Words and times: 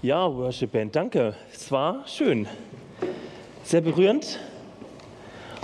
Ja, 0.00 0.32
Worship 0.32 0.70
Band, 0.70 0.94
danke. 0.94 1.34
Es 1.52 1.72
war 1.72 2.04
schön. 2.06 2.46
Sehr 3.64 3.80
berührend. 3.80 4.38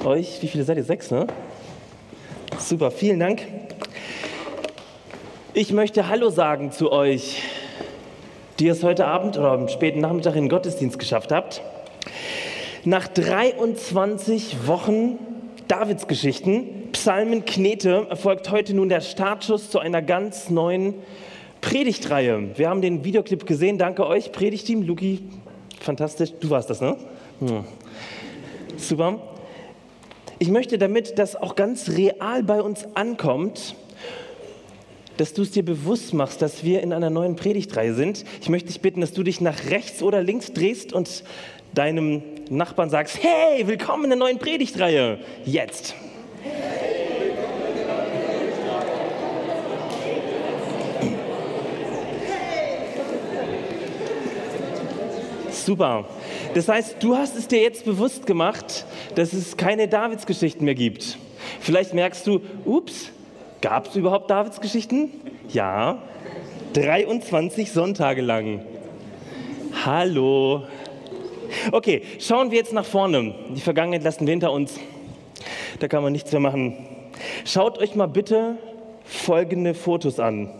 Euch, 0.04 0.42
wie 0.42 0.48
viele 0.48 0.64
seid 0.64 0.76
ihr? 0.76 0.82
Sechs, 0.82 1.12
ne? 1.12 1.28
Super, 2.58 2.90
vielen 2.90 3.20
Dank. 3.20 3.42
Ich 5.52 5.72
möchte 5.72 6.08
Hallo 6.08 6.30
sagen 6.30 6.72
zu 6.72 6.90
euch, 6.90 7.44
die 8.58 8.66
es 8.66 8.82
heute 8.82 9.06
Abend 9.06 9.38
oder 9.38 9.52
am 9.52 9.68
späten 9.68 10.00
Nachmittag 10.00 10.34
in 10.34 10.46
den 10.46 10.48
Gottesdienst 10.48 10.98
geschafft 10.98 11.30
habt. 11.30 11.62
Nach 12.82 13.06
23 13.06 14.66
Wochen 14.66 15.16
Davidsgeschichten, 15.68 16.90
Psalmen, 16.90 17.44
Knete, 17.44 18.08
erfolgt 18.10 18.50
heute 18.50 18.74
nun 18.74 18.88
der 18.88 19.00
Startschuss 19.00 19.70
zu 19.70 19.78
einer 19.78 20.02
ganz 20.02 20.50
neuen 20.50 20.94
Predigtreihe. 21.64 22.50
Wir 22.56 22.68
haben 22.68 22.82
den 22.82 23.04
Videoclip 23.04 23.46
gesehen. 23.46 23.78
Danke 23.78 24.06
euch, 24.06 24.32
Predigteam. 24.32 24.82
Luki, 24.82 25.22
fantastisch. 25.80 26.30
Du 26.38 26.50
warst 26.50 26.68
das, 26.68 26.82
ne? 26.82 26.94
Ja. 27.40 27.64
Super. 28.76 29.18
Ich 30.38 30.48
möchte 30.48 30.76
damit, 30.76 31.18
dass 31.18 31.36
auch 31.36 31.56
ganz 31.56 31.88
real 31.88 32.42
bei 32.42 32.60
uns 32.60 32.86
ankommt, 32.94 33.76
dass 35.16 35.32
du 35.32 35.40
es 35.40 35.52
dir 35.52 35.64
bewusst 35.64 36.12
machst, 36.12 36.42
dass 36.42 36.64
wir 36.64 36.82
in 36.82 36.92
einer 36.92 37.08
neuen 37.08 37.34
Predigtreihe 37.34 37.94
sind. 37.94 38.26
Ich 38.42 38.50
möchte 38.50 38.68
dich 38.68 38.82
bitten, 38.82 39.00
dass 39.00 39.12
du 39.12 39.22
dich 39.22 39.40
nach 39.40 39.70
rechts 39.70 40.02
oder 40.02 40.22
links 40.22 40.52
drehst 40.52 40.92
und 40.92 41.24
deinem 41.72 42.22
Nachbarn 42.50 42.90
sagst, 42.90 43.20
hey, 43.22 43.66
willkommen 43.66 44.04
in 44.04 44.10
der 44.10 44.18
neuen 44.18 44.38
Predigtreihe. 44.38 45.18
Jetzt. 45.46 45.94
Super. 55.64 56.04
Das 56.52 56.68
heißt, 56.68 56.96
du 57.00 57.16
hast 57.16 57.36
es 57.36 57.48
dir 57.48 57.62
jetzt 57.62 57.86
bewusst 57.86 58.26
gemacht, 58.26 58.84
dass 59.14 59.32
es 59.32 59.56
keine 59.56 59.88
Davidsgeschichten 59.88 60.62
mehr 60.62 60.74
gibt. 60.74 61.16
Vielleicht 61.60 61.94
merkst 61.94 62.26
du, 62.26 62.40
ups, 62.66 63.10
gab 63.62 63.88
es 63.88 63.96
überhaupt 63.96 64.30
Davidsgeschichten? 64.30 65.10
Ja, 65.48 66.02
23 66.74 67.72
Sonntage 67.72 68.20
lang. 68.20 68.62
Hallo. 69.86 70.64
Okay, 71.72 72.02
schauen 72.18 72.50
wir 72.50 72.58
jetzt 72.58 72.74
nach 72.74 72.84
vorne. 72.84 73.34
Die 73.56 73.62
Vergangenheit 73.62 74.02
lassen 74.02 74.26
wir 74.26 74.32
hinter 74.32 74.52
uns. 74.52 74.78
Da 75.78 75.88
kann 75.88 76.02
man 76.02 76.12
nichts 76.12 76.30
mehr 76.30 76.42
machen. 76.42 76.76
Schaut 77.46 77.78
euch 77.78 77.94
mal 77.94 78.06
bitte 78.06 78.58
folgende 79.06 79.72
Fotos 79.72 80.20
an. 80.20 80.50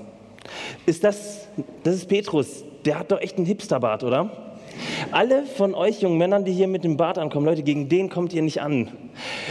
Ist 0.87 1.05
das, 1.05 1.47
das 1.83 1.97
ist 1.97 2.09
Petrus. 2.09 2.65
Der 2.87 2.99
hat 2.99 3.13
doch 3.13 3.21
echt 3.21 3.37
einen 3.37 3.45
Hipsterbart, 3.45 4.03
oder? 4.03 4.44
Alle 5.15 5.47
von 5.47 5.77
euch 5.77 6.03
jungen 6.03 6.19
Männern, 6.19 6.45
die 6.45 6.51
hier 6.51 6.67
mit 6.67 6.83
dem 6.83 6.97
Bart 6.97 7.19
ankommen, 7.19 7.47
Leute, 7.47 7.63
gegen 7.63 7.89
den 7.89 8.09
kommt 8.09 8.33
ihr 8.33 8.43
nicht 8.43 8.61
an. 8.61 8.89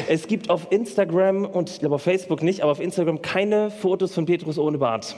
Es 0.10 0.28
gibt 0.28 0.50
auf 0.50 0.68
Instagram 0.72 1.46
und 1.46 1.70
ich 1.70 1.80
glaube 1.80 1.96
auf 1.96 2.02
Facebook 2.02 2.44
nicht, 2.44 2.64
aber 2.64 2.74
auf 2.74 2.82
Instagram 2.82 3.22
keine 3.22 3.72
Fotos 3.72 4.14
von 4.14 4.26
Petrus 4.26 4.60
ohne 4.60 4.78
Bart. 4.78 5.16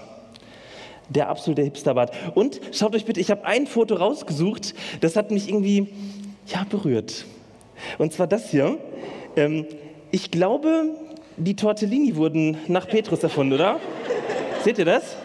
Der 1.10 1.30
absolute 1.30 1.64
Hipsterbart. 1.64 2.12
Und 2.36 2.62
schaut 2.72 2.96
euch 2.96 3.06
bitte, 3.06 3.20
ich 3.20 3.32
habe 3.32 3.44
ein 3.44 3.66
Foto 3.66 3.96
rausgesucht, 3.96 4.76
das 5.02 5.16
hat 5.16 5.32
mich 5.32 5.50
irgendwie 5.50 5.88
ja, 6.46 6.64
berührt. 6.70 7.26
Und 7.98 8.14
zwar 8.14 8.28
das 8.28 8.52
hier. 8.52 8.78
Ähm, 9.36 9.66
ich 10.12 10.30
glaube, 10.30 10.92
die 11.38 11.56
Tortellini 11.56 12.18
wurden 12.18 12.60
nach 12.68 12.88
Petrus 12.88 13.24
erfunden, 13.24 13.54
oder? 13.54 13.80
Seht 14.64 14.78
ihr 14.78 14.86
das? 14.86 15.16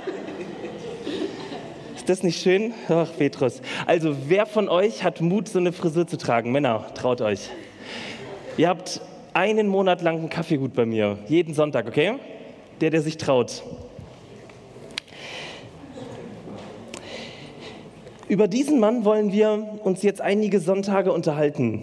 Das 2.09 2.23
nicht 2.23 2.41
schön? 2.41 2.73
Ach, 2.89 3.09
Petrus. 3.19 3.61
Also, 3.87 4.17
wer 4.29 4.47
von 4.47 4.69
euch 4.69 5.05
hat 5.05 5.21
Mut, 5.21 5.49
so 5.49 5.59
eine 5.59 5.73
Frisur 5.73 6.07
zu 6.07 6.17
tragen? 6.17 6.53
Männer, 6.53 6.87
traut 6.95 7.21
euch. 7.21 7.51
Ihr 8.57 8.69
habt 8.69 9.01
einen 9.35 9.69
Monat 9.69 10.03
lang 10.03 10.23
ein 10.23 10.31
Kaffeegut 10.31 10.75
bei 10.75 10.87
mir. 10.87 11.19
Jeden 11.29 11.55
Sonntag, 11.55 11.87
okay? 11.87 12.15
Der, 12.81 12.91
der 12.91 13.03
sich 13.03 13.17
traut. 13.17 13.63
Über 18.29 18.47
diesen 18.47 18.79
Mann 18.79 19.05
wollen 19.05 19.33
wir 19.33 19.81
uns 19.83 20.03
jetzt 20.03 20.21
einige 20.21 20.61
Sonntage 20.61 21.13
unterhalten. 21.13 21.83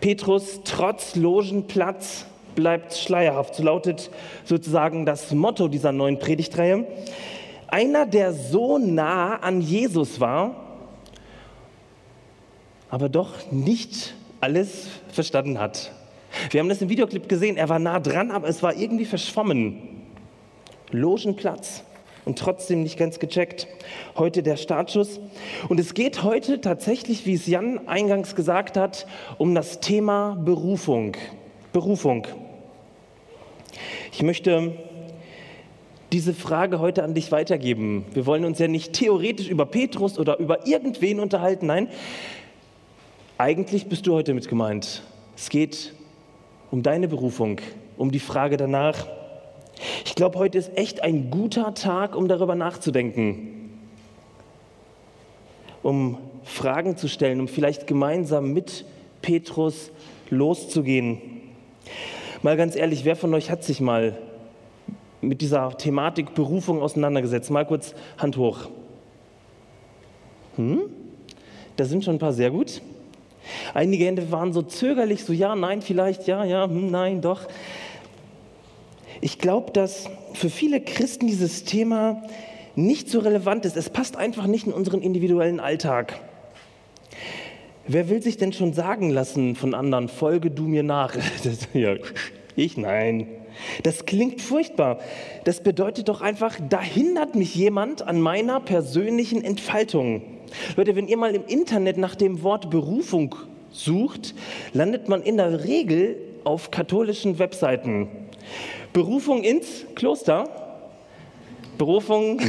Petrus, 0.00 0.60
trotz 0.64 1.16
Logenplatz, 1.16 2.26
bleibt 2.54 2.94
schleierhaft. 2.94 3.54
So 3.54 3.62
lautet 3.62 4.10
sozusagen 4.44 5.06
das 5.06 5.32
Motto 5.32 5.68
dieser 5.68 5.92
neuen 5.92 6.18
Predigtreihe. 6.18 6.86
Einer, 7.68 8.06
der 8.06 8.32
so 8.32 8.78
nah 8.78 9.36
an 9.36 9.60
Jesus 9.60 10.20
war, 10.20 10.54
aber 12.88 13.08
doch 13.08 13.50
nicht 13.50 14.14
alles 14.40 14.86
verstanden 15.08 15.58
hat. 15.58 15.92
Wir 16.50 16.60
haben 16.60 16.68
das 16.68 16.82
im 16.82 16.88
Videoclip 16.88 17.28
gesehen, 17.28 17.56
er 17.56 17.68
war 17.68 17.78
nah 17.78 17.98
dran, 17.98 18.30
aber 18.30 18.48
es 18.48 18.62
war 18.62 18.74
irgendwie 18.74 19.04
verschwommen. 19.04 19.82
Logenplatz 20.90 21.82
und 22.24 22.38
trotzdem 22.38 22.82
nicht 22.82 22.98
ganz 22.98 23.18
gecheckt. 23.18 23.66
Heute 24.16 24.42
der 24.42 24.56
Startschuss. 24.56 25.20
Und 25.68 25.80
es 25.80 25.94
geht 25.94 26.22
heute 26.22 26.60
tatsächlich, 26.60 27.26
wie 27.26 27.34
es 27.34 27.46
Jan 27.46 27.88
eingangs 27.88 28.34
gesagt 28.34 28.76
hat, 28.76 29.06
um 29.38 29.54
das 29.54 29.80
Thema 29.80 30.36
Berufung. 30.36 31.16
Berufung. 31.72 32.26
Ich 34.12 34.22
möchte 34.22 34.72
diese 36.16 36.32
Frage 36.32 36.78
heute 36.78 37.04
an 37.04 37.12
dich 37.12 37.30
weitergeben. 37.30 38.06
Wir 38.14 38.24
wollen 38.24 38.46
uns 38.46 38.58
ja 38.58 38.68
nicht 38.68 38.94
theoretisch 38.94 39.50
über 39.50 39.66
Petrus 39.66 40.18
oder 40.18 40.38
über 40.38 40.66
irgendwen 40.66 41.20
unterhalten. 41.20 41.66
Nein, 41.66 41.88
eigentlich 43.36 43.88
bist 43.88 44.06
du 44.06 44.14
heute 44.14 44.32
mit 44.32 44.48
gemeint. 44.48 45.02
Es 45.36 45.50
geht 45.50 45.92
um 46.70 46.82
deine 46.82 47.06
Berufung, 47.06 47.60
um 47.98 48.12
die 48.12 48.18
Frage 48.18 48.56
danach. 48.56 49.06
Ich 50.06 50.14
glaube, 50.14 50.38
heute 50.38 50.56
ist 50.56 50.74
echt 50.78 51.02
ein 51.02 51.30
guter 51.30 51.74
Tag, 51.74 52.16
um 52.16 52.28
darüber 52.28 52.54
nachzudenken, 52.54 53.78
um 55.82 56.16
Fragen 56.44 56.96
zu 56.96 57.08
stellen, 57.08 57.40
um 57.40 57.46
vielleicht 57.46 57.86
gemeinsam 57.86 58.54
mit 58.54 58.86
Petrus 59.20 59.90
loszugehen. 60.30 61.20
Mal 62.40 62.56
ganz 62.56 62.74
ehrlich, 62.74 63.04
wer 63.04 63.16
von 63.16 63.34
euch 63.34 63.50
hat 63.50 63.64
sich 63.64 63.82
mal 63.82 64.16
mit 65.20 65.40
dieser 65.40 65.76
Thematik 65.76 66.34
Berufung 66.34 66.82
auseinandergesetzt? 66.82 67.50
Mal 67.50 67.66
kurz 67.66 67.94
Hand 68.18 68.36
hoch. 68.36 68.68
Hm? 70.56 70.82
Da 71.76 71.84
sind 71.84 72.04
schon 72.04 72.16
ein 72.16 72.18
paar 72.18 72.32
sehr 72.32 72.50
gut. 72.50 72.80
Einige 73.74 74.04
Hände 74.04 74.30
waren 74.32 74.52
so 74.52 74.62
zögerlich, 74.62 75.24
so 75.24 75.32
ja, 75.32 75.54
nein, 75.54 75.82
vielleicht, 75.82 76.26
ja, 76.26 76.44
ja, 76.44 76.64
hm, 76.64 76.90
nein, 76.90 77.20
doch. 77.20 77.42
Ich 79.20 79.38
glaube, 79.38 79.72
dass 79.72 80.10
für 80.34 80.50
viele 80.50 80.80
Christen 80.80 81.26
dieses 81.26 81.64
Thema 81.64 82.22
nicht 82.74 83.08
so 83.08 83.20
relevant 83.20 83.64
ist. 83.64 83.76
Es 83.76 83.88
passt 83.88 84.16
einfach 84.16 84.46
nicht 84.46 84.66
in 84.66 84.72
unseren 84.72 85.00
individuellen 85.00 85.60
Alltag. 85.60 86.20
Wer 87.88 88.08
will 88.08 88.22
sich 88.22 88.36
denn 88.36 88.52
schon 88.52 88.72
sagen 88.72 89.10
lassen 89.10 89.54
von 89.54 89.74
anderen, 89.74 90.08
folge 90.08 90.50
du 90.50 90.64
mir 90.64 90.82
nach? 90.82 91.16
ich 92.56 92.76
nein. 92.76 93.28
Das 93.82 94.06
klingt 94.06 94.40
furchtbar. 94.40 94.98
Das 95.44 95.62
bedeutet 95.62 96.08
doch 96.08 96.20
einfach, 96.20 96.56
da 96.68 96.80
hindert 96.80 97.34
mich 97.34 97.54
jemand 97.54 98.02
an 98.02 98.20
meiner 98.20 98.60
persönlichen 98.60 99.42
Entfaltung. 99.42 100.22
Leute, 100.76 100.96
wenn 100.96 101.08
ihr 101.08 101.16
mal 101.16 101.34
im 101.34 101.44
Internet 101.46 101.98
nach 101.98 102.14
dem 102.14 102.42
Wort 102.42 102.70
Berufung 102.70 103.34
sucht, 103.70 104.34
landet 104.72 105.08
man 105.08 105.22
in 105.22 105.36
der 105.36 105.64
Regel 105.64 106.16
auf 106.44 106.70
katholischen 106.70 107.38
Webseiten. 107.38 108.08
Berufung 108.92 109.42
ins 109.42 109.84
Kloster, 109.94 110.48
Berufung, 111.76 112.40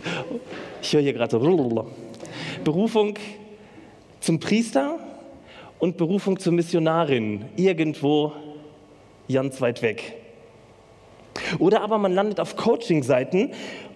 ich 0.82 0.92
höre 0.92 1.02
hier 1.02 1.12
gerade 1.12 1.30
so, 1.30 1.86
Berufung 2.64 3.14
zum 4.20 4.40
Priester 4.40 4.98
und 5.78 5.96
Berufung 5.96 6.38
zur 6.38 6.52
Missionarin, 6.52 7.44
irgendwo 7.56 8.32
ganz 9.30 9.60
weit 9.60 9.82
weg. 9.82 10.14
Oder 11.58 11.82
aber 11.82 11.98
man 11.98 12.12
landet 12.12 12.40
auf 12.40 12.56
Coaching-Seiten 12.56 13.52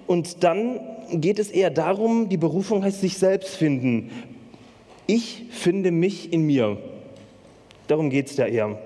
und 0.07 0.43
dann 0.45 0.81
geht 1.13 1.39
es 1.39 1.51
eher 1.51 1.71
darum, 1.71 2.29
die 2.29 2.37
Berufung 2.37 2.85
heißt 2.85 3.01
sich 3.01 3.19
selbst 3.19 3.57
finden. 3.57 4.11
Ich 5.07 5.45
finde 5.51 5.91
mich 5.91 6.33
in 6.33 6.43
mir. 6.43 6.79
Darum 7.89 8.11
geht 8.11 8.29
es 8.29 8.37
da 8.37 8.47
eher. 8.47 8.79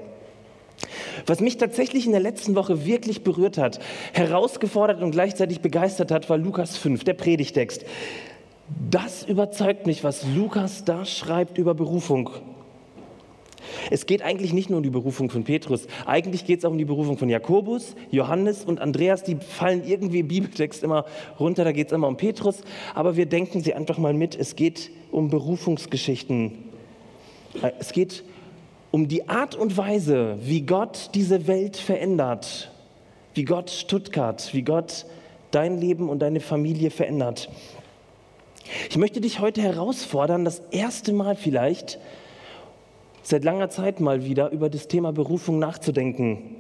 Was 1.27 1.41
mich 1.41 1.57
tatsächlich 1.57 2.07
in 2.07 2.13
der 2.13 2.21
letzten 2.21 2.55
Woche 2.55 2.85
wirklich 2.85 3.23
berührt 3.23 3.59
hat, 3.59 3.81
herausgefordert 4.13 5.03
und 5.03 5.11
gleichzeitig 5.11 5.61
begeistert 5.61 6.11
hat, 6.11 6.29
war 6.29 6.39
Lukas 6.39 6.77
5, 6.77 7.05
der 7.05 7.15
Predigtext. 7.15 7.85
Das 8.91 9.25
überzeugt 9.25 9.87
mich, 9.87 10.05
was 10.05 10.25
Lukas 10.35 10.85
da 10.85 11.05
schreibt 11.05 11.59
über 11.59 11.75
Berufung. 11.75 12.31
Es 13.91 14.07
geht 14.07 14.23
eigentlich 14.23 14.53
nicht 14.53 14.71
nur 14.71 14.79
um 14.79 14.83
die 14.83 14.91
Berufung 14.91 15.31
von 15.31 15.45
Petrus, 15.45 15.87
eigentlich 16.07 16.45
geht 16.45 16.61
es 16.61 16.65
auch 16.65 16.71
um 16.71 16.79
die 16.79 16.85
Berufung 16.85 17.19
von 17.19 17.29
Jakobus, 17.29 17.95
Johannes 18.11 18.65
und 18.65 18.81
Andreas. 18.81 19.23
Die 19.23 19.37
fallen 19.37 19.83
irgendwie 19.87 20.21
im 20.21 20.29
Bibeltext 20.29 20.83
immer 20.83 21.05
runter, 21.39 21.65
da 21.65 21.73
geht 21.73 21.89
es 21.89 21.93
immer 21.93 22.09
um 22.09 22.17
Petrus, 22.17 22.63
aber 22.95 23.17
wir 23.17 23.27
denken 23.27 23.63
sie 23.63 23.75
einfach 23.75 23.99
mal 23.99 24.15
mit. 24.15 24.37
Es 24.39 24.57
geht 24.57 24.91
um 25.11 25.29
Berufungsgeschichten. 25.29 26.53
Es 27.79 27.93
geht 27.93 28.25
um 28.91 29.09
die 29.09 29.29
Art 29.29 29.55
und 29.55 29.77
Weise, 29.77 30.39
wie 30.43 30.63
Gott 30.63 31.11
diese 31.15 31.47
Welt 31.47 31.77
verändert, 31.77 32.71
wie 33.35 33.45
Gott 33.45 33.71
Stuttgart, 33.71 34.51
wie 34.53 34.63
Gott 34.63 35.07
dein 35.51 35.81
Leben 35.81 36.09
und 36.09 36.21
deine 36.21 36.41
Familie 36.41 36.91
verändert. 36.91 37.49
Ich 38.89 38.97
möchte 38.97 39.21
dich 39.21 39.41
heute 39.41 39.63
herausfordern, 39.63 40.45
das 40.45 40.63
erste 40.71 41.13
Mal 41.13 41.37
vielleicht 41.37 41.99
seit 43.25 43.43
langer 43.43 43.71
Zeit 43.71 43.99
mal 44.01 44.25
wieder 44.25 44.51
über 44.51 44.71
das 44.71 44.87
Thema 44.87 45.13
Berufung 45.13 45.59
nachzudenken. 45.59 46.57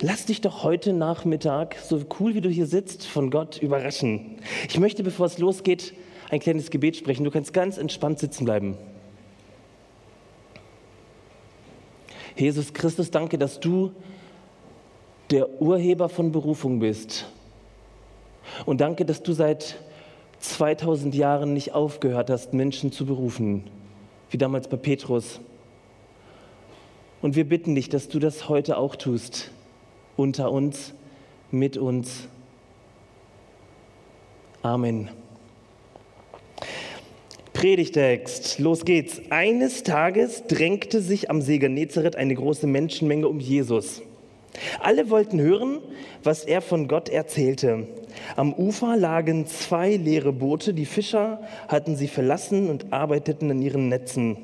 Lass 0.00 0.26
dich 0.26 0.40
doch 0.40 0.64
heute 0.64 0.92
Nachmittag, 0.92 1.76
so 1.76 2.02
cool 2.18 2.34
wie 2.34 2.40
du 2.40 2.50
hier 2.50 2.66
sitzt, 2.66 3.06
von 3.06 3.30
Gott 3.30 3.62
überraschen. 3.62 4.36
Ich 4.68 4.80
möchte, 4.80 5.04
bevor 5.04 5.26
es 5.26 5.38
losgeht, 5.38 5.94
ein 6.28 6.40
kleines 6.40 6.70
Gebet 6.70 6.96
sprechen. 6.96 7.22
Du 7.22 7.30
kannst 7.30 7.52
ganz 7.52 7.78
entspannt 7.78 8.18
sitzen 8.18 8.44
bleiben. 8.44 8.76
Jesus 12.34 12.72
Christus, 12.72 13.12
danke, 13.12 13.38
dass 13.38 13.60
du 13.60 13.92
der 15.30 15.62
Urheber 15.62 16.08
von 16.08 16.32
Berufung 16.32 16.80
bist. 16.80 17.26
Und 18.66 18.80
danke, 18.80 19.04
dass 19.04 19.22
du 19.22 19.34
seit 19.34 19.78
2000 20.40 21.14
Jahren 21.14 21.52
nicht 21.52 21.74
aufgehört 21.74 22.28
hast, 22.28 22.54
Menschen 22.54 22.90
zu 22.90 23.06
berufen, 23.06 23.64
wie 24.32 24.38
damals 24.38 24.66
bei 24.68 24.76
Petrus. 24.76 25.40
Und 27.20 27.36
wir 27.36 27.44
bitten 27.44 27.74
dich, 27.74 27.88
dass 27.88 28.08
du 28.08 28.18
das 28.18 28.48
heute 28.48 28.76
auch 28.78 28.96
tust, 28.96 29.50
unter 30.16 30.50
uns, 30.50 30.94
mit 31.50 31.76
uns. 31.76 32.28
Amen. 34.62 35.08
Predigtext, 37.52 38.58
los 38.58 38.84
geht's. 38.84 39.20
Eines 39.30 39.82
Tages 39.82 40.44
drängte 40.48 41.00
sich 41.00 41.30
am 41.30 41.42
See 41.42 41.58
Genezareth 41.58 42.16
eine 42.16 42.34
große 42.34 42.66
Menschenmenge 42.66 43.28
um 43.28 43.38
Jesus. 43.38 44.02
Alle 44.80 45.10
wollten 45.10 45.40
hören, 45.40 45.78
was 46.22 46.44
er 46.44 46.60
von 46.60 46.88
Gott 46.88 47.08
erzählte. 47.08 47.86
Am 48.36 48.52
Ufer 48.52 48.96
lagen 48.96 49.46
zwei 49.46 49.96
leere 49.96 50.32
Boote, 50.32 50.74
die 50.74 50.86
Fischer 50.86 51.40
hatten 51.68 51.96
sie 51.96 52.08
verlassen 52.08 52.68
und 52.68 52.92
arbeiteten 52.92 53.50
in 53.50 53.62
ihren 53.62 53.88
Netzen. 53.88 54.36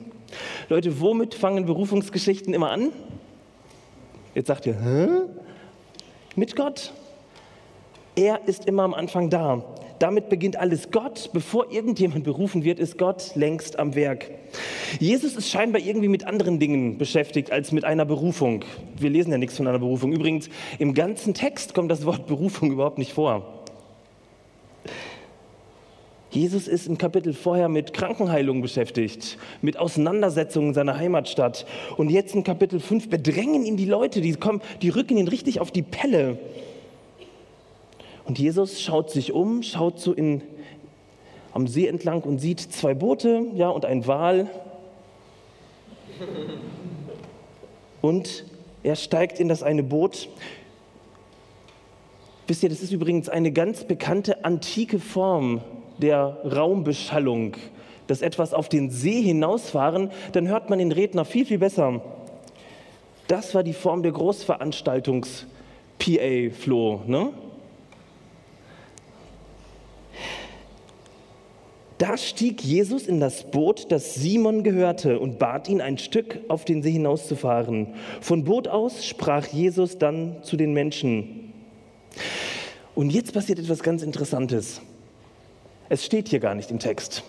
Leute, 0.68 1.00
womit 1.00 1.34
fangen 1.34 1.66
Berufungsgeschichten 1.66 2.54
immer 2.54 2.70
an? 2.70 2.92
Jetzt 4.34 4.48
sagt 4.48 4.66
ihr, 4.66 4.74
hä? 4.74 5.08
Mit 6.36 6.56
Gott. 6.56 6.92
Er 8.14 8.46
ist 8.46 8.66
immer 8.66 8.82
am 8.82 8.94
Anfang 8.94 9.30
da. 9.30 9.62
Damit 9.98 10.28
beginnt 10.28 10.56
alles. 10.56 10.90
Gott, 10.90 11.30
bevor 11.32 11.72
irgendjemand 11.72 12.24
berufen 12.24 12.64
wird, 12.64 12.78
ist 12.78 12.98
Gott 12.98 13.34
längst 13.34 13.78
am 13.78 13.94
Werk. 13.94 14.30
Jesus 15.00 15.34
ist 15.34 15.50
scheinbar 15.50 15.82
irgendwie 15.82 16.08
mit 16.08 16.24
anderen 16.26 16.58
Dingen 16.58 16.98
beschäftigt 16.98 17.50
als 17.50 17.72
mit 17.72 17.84
einer 17.84 18.04
Berufung. 18.04 18.64
Wir 18.96 19.10
lesen 19.10 19.32
ja 19.32 19.38
nichts 19.38 19.56
von 19.56 19.66
einer 19.66 19.78
Berufung. 19.78 20.12
Übrigens, 20.12 20.48
im 20.78 20.94
ganzen 20.94 21.34
Text 21.34 21.74
kommt 21.74 21.90
das 21.90 22.06
Wort 22.06 22.26
Berufung 22.26 22.70
überhaupt 22.70 22.98
nicht 22.98 23.12
vor. 23.12 23.58
Jesus 26.30 26.68
ist 26.68 26.86
im 26.86 26.98
Kapitel 26.98 27.32
vorher 27.32 27.68
mit 27.68 27.94
Krankenheilung 27.94 28.60
beschäftigt, 28.60 29.38
mit 29.62 29.78
Auseinandersetzungen 29.78 30.68
in 30.68 30.74
seiner 30.74 30.98
Heimatstadt. 30.98 31.64
Und 31.96 32.10
jetzt 32.10 32.34
in 32.34 32.44
Kapitel 32.44 32.80
5 32.80 33.08
bedrängen 33.08 33.64
ihn 33.64 33.78
die 33.78 33.86
Leute, 33.86 34.20
die, 34.20 34.34
kommen, 34.34 34.60
die 34.82 34.90
rücken 34.90 35.16
ihn 35.16 35.28
richtig 35.28 35.58
auf 35.58 35.70
die 35.70 35.82
Pelle. 35.82 36.38
Und 38.28 38.38
Jesus 38.38 38.80
schaut 38.82 39.10
sich 39.10 39.32
um, 39.32 39.62
schaut 39.62 39.98
so 39.98 40.12
in, 40.12 40.42
am 41.54 41.66
See 41.66 41.86
entlang 41.86 42.20
und 42.20 42.38
sieht 42.38 42.60
zwei 42.60 42.92
Boote 42.92 43.46
ja, 43.54 43.70
und 43.70 43.86
ein 43.86 44.06
Wal. 44.06 44.50
Und 48.02 48.44
er 48.82 48.96
steigt 48.96 49.40
in 49.40 49.48
das 49.48 49.62
eine 49.62 49.82
Boot. 49.82 50.28
Wisst 52.46 52.62
ihr, 52.62 52.68
das 52.68 52.82
ist 52.82 52.92
übrigens 52.92 53.30
eine 53.30 53.50
ganz 53.50 53.84
bekannte 53.84 54.44
antike 54.44 54.98
Form 54.98 55.62
der 55.96 56.36
Raumbeschallung. 56.44 57.56
Dass 58.08 58.20
etwas 58.20 58.52
auf 58.52 58.68
den 58.68 58.90
See 58.90 59.22
hinausfahren, 59.22 60.10
dann 60.32 60.48
hört 60.48 60.68
man 60.68 60.80
den 60.80 60.92
Redner 60.92 61.24
viel, 61.24 61.46
viel 61.46 61.58
besser. 61.58 62.02
Das 63.26 63.54
war 63.54 63.62
die 63.62 63.72
Form 63.72 64.02
der 64.02 64.12
Großveranstaltungs-PA-Flow. 64.12 67.00
Ne? 67.06 67.32
Da 71.98 72.16
stieg 72.16 72.62
Jesus 72.62 73.08
in 73.08 73.18
das 73.18 73.50
Boot, 73.50 73.90
das 73.90 74.14
Simon 74.14 74.62
gehörte, 74.62 75.18
und 75.18 75.40
bat 75.40 75.68
ihn, 75.68 75.80
ein 75.80 75.98
Stück 75.98 76.38
auf 76.46 76.64
den 76.64 76.82
See 76.82 76.92
hinauszufahren. 76.92 77.88
Von 78.20 78.44
Boot 78.44 78.68
aus 78.68 79.04
sprach 79.04 79.46
Jesus 79.48 79.98
dann 79.98 80.36
zu 80.42 80.56
den 80.56 80.72
Menschen. 80.72 81.52
Und 82.94 83.10
jetzt 83.10 83.34
passiert 83.34 83.58
etwas 83.58 83.82
ganz 83.82 84.02
Interessantes. 84.02 84.80
Es 85.88 86.04
steht 86.04 86.28
hier 86.28 86.40
gar 86.40 86.54
nicht 86.54 86.70
im 86.70 86.78
Text. 86.78 87.24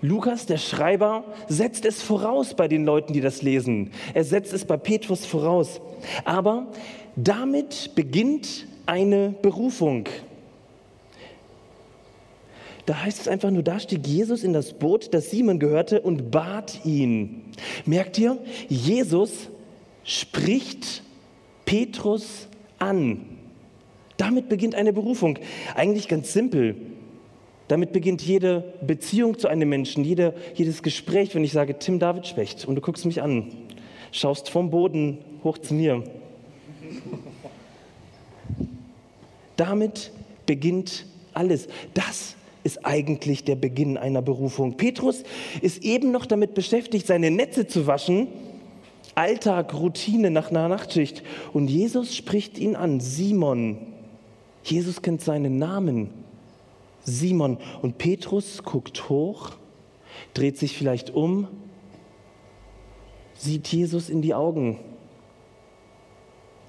Lukas, 0.00 0.46
der 0.46 0.58
Schreiber, 0.58 1.24
setzt 1.48 1.84
es 1.84 2.02
voraus 2.02 2.54
bei 2.54 2.68
den 2.68 2.84
Leuten, 2.84 3.14
die 3.14 3.20
das 3.20 3.42
lesen. 3.42 3.90
Er 4.12 4.24
setzt 4.24 4.52
es 4.52 4.64
bei 4.64 4.76
Petrus 4.76 5.24
voraus. 5.24 5.80
Aber 6.24 6.66
damit 7.16 7.92
beginnt 7.94 8.66
eine 8.86 9.34
Berufung. 9.40 10.04
Da 12.86 13.02
heißt 13.02 13.20
es 13.22 13.28
einfach 13.28 13.50
nur, 13.50 13.62
da 13.62 13.80
stieg 13.80 14.06
Jesus 14.06 14.44
in 14.44 14.52
das 14.52 14.74
Boot, 14.74 15.14
das 15.14 15.30
Simon 15.30 15.58
gehörte, 15.58 16.02
und 16.02 16.30
bat 16.30 16.84
ihn. 16.84 17.44
Merkt 17.86 18.18
ihr, 18.18 18.38
Jesus 18.68 19.48
spricht 20.02 21.02
Petrus 21.64 22.48
an. 22.78 23.24
Damit 24.18 24.48
beginnt 24.48 24.74
eine 24.74 24.92
Berufung. 24.92 25.38
Eigentlich 25.74 26.08
ganz 26.08 26.32
simpel. 26.32 26.76
Damit 27.68 27.92
beginnt 27.92 28.20
jede 28.20 28.74
Beziehung 28.86 29.38
zu 29.38 29.48
einem 29.48 29.70
Menschen, 29.70 30.04
jede, 30.04 30.34
jedes 30.54 30.82
Gespräch, 30.82 31.34
wenn 31.34 31.44
ich 31.44 31.52
sage, 31.52 31.78
Tim 31.78 31.98
David 31.98 32.26
Specht, 32.26 32.66
und 32.66 32.74
du 32.74 32.82
guckst 32.82 33.06
mich 33.06 33.22
an, 33.22 33.50
schaust 34.12 34.50
vom 34.50 34.68
Boden 34.68 35.18
hoch 35.42 35.56
zu 35.56 35.72
mir. 35.72 36.04
Damit 39.56 40.12
beginnt 40.44 41.06
alles. 41.32 41.68
Das 41.94 42.36
ist 42.64 42.84
eigentlich 42.84 43.44
der 43.44 43.56
Beginn 43.56 43.96
einer 43.96 44.22
Berufung. 44.22 44.76
Petrus 44.76 45.22
ist 45.60 45.84
eben 45.84 46.10
noch 46.10 46.26
damit 46.26 46.54
beschäftigt, 46.54 47.06
seine 47.06 47.30
Netze 47.30 47.66
zu 47.66 47.86
waschen. 47.86 48.28
Alltag, 49.14 49.74
Routine 49.74 50.30
nach 50.30 50.50
einer 50.50 50.68
Nachtschicht. 50.68 51.22
Und 51.52 51.68
Jesus 51.68 52.16
spricht 52.16 52.58
ihn 52.58 52.74
an, 52.74 53.00
Simon. 53.00 53.78
Jesus 54.64 55.02
kennt 55.02 55.20
seinen 55.20 55.58
Namen. 55.58 56.10
Simon. 57.04 57.58
Und 57.82 57.98
Petrus 57.98 58.62
guckt 58.62 59.08
hoch, 59.08 59.52
dreht 60.32 60.58
sich 60.58 60.76
vielleicht 60.76 61.10
um, 61.10 61.48
sieht 63.36 63.68
Jesus 63.68 64.08
in 64.08 64.22
die 64.22 64.34
Augen. 64.34 64.80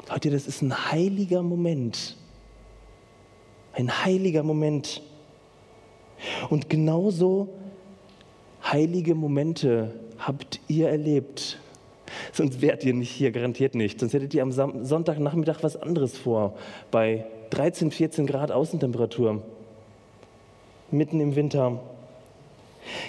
Leute, 0.09 0.29
das 0.29 0.45
ist 0.45 0.61
ein 0.61 0.91
heiliger 0.91 1.41
Moment. 1.41 2.17
Ein 3.73 4.05
heiliger 4.05 4.43
Moment. 4.43 5.01
Und 6.49 6.69
genauso 6.69 7.49
heilige 8.63 9.15
Momente 9.15 9.93
habt 10.17 10.59
ihr 10.67 10.89
erlebt. 10.89 11.59
Sonst 12.31 12.61
wärt 12.61 12.83
ihr 12.83 12.93
nicht 12.93 13.11
hier, 13.11 13.31
garantiert 13.31 13.75
nicht. 13.75 13.99
Sonst 13.99 14.13
hättet 14.13 14.33
ihr 14.33 14.43
am 14.43 14.51
Sonntagnachmittag 14.51 15.59
was 15.61 15.75
anderes 15.75 16.17
vor, 16.17 16.55
bei 16.91 17.25
13, 17.51 17.91
14 17.91 18.25
Grad 18.25 18.51
Außentemperatur, 18.51 19.41
mitten 20.91 21.19
im 21.19 21.35
Winter. 21.35 21.79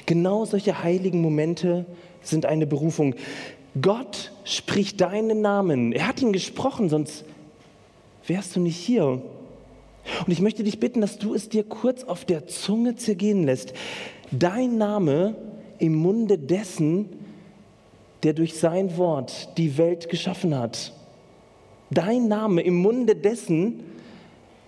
Genau 0.06 0.44
solche 0.44 0.82
heiligen 0.82 1.20
Momente 1.20 1.86
sind 2.22 2.46
eine 2.46 2.66
Berufung. 2.66 3.14
Gott 3.80 4.32
spricht 4.44 5.00
deinen 5.00 5.42
Namen. 5.42 5.92
Er 5.92 6.08
hat 6.08 6.22
ihn 6.22 6.32
gesprochen, 6.32 6.88
sonst 6.88 7.24
wärst 8.26 8.56
du 8.56 8.60
nicht 8.60 8.76
hier. 8.76 9.20
Und 10.26 10.32
ich 10.32 10.40
möchte 10.40 10.64
dich 10.64 10.80
bitten, 10.80 11.00
dass 11.00 11.18
du 11.18 11.34
es 11.34 11.48
dir 11.48 11.64
kurz 11.64 12.04
auf 12.04 12.24
der 12.24 12.46
Zunge 12.46 12.96
zergehen 12.96 13.44
lässt. 13.44 13.72
Dein 14.30 14.78
Name 14.78 15.36
im 15.78 15.94
Munde 15.94 16.38
dessen, 16.38 17.08
der 18.22 18.32
durch 18.32 18.54
sein 18.54 18.96
Wort 18.96 19.56
die 19.58 19.78
Welt 19.78 20.08
geschaffen 20.08 20.56
hat. 20.56 20.92
Dein 21.90 22.28
Name 22.28 22.62
im 22.62 22.76
Munde 22.76 23.14
dessen, 23.14 23.80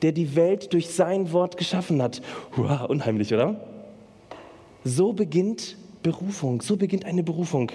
der 0.02 0.12
die 0.12 0.36
Welt 0.36 0.72
durch 0.72 0.88
sein 0.88 1.32
Wort 1.32 1.56
geschaffen 1.56 2.00
hat. 2.00 2.22
Uah, 2.56 2.84
unheimlich, 2.84 3.34
oder? 3.34 3.60
So 4.84 5.12
beginnt 5.12 5.76
Berufung, 6.02 6.62
so 6.62 6.76
beginnt 6.76 7.04
eine 7.04 7.24
Berufung. 7.24 7.72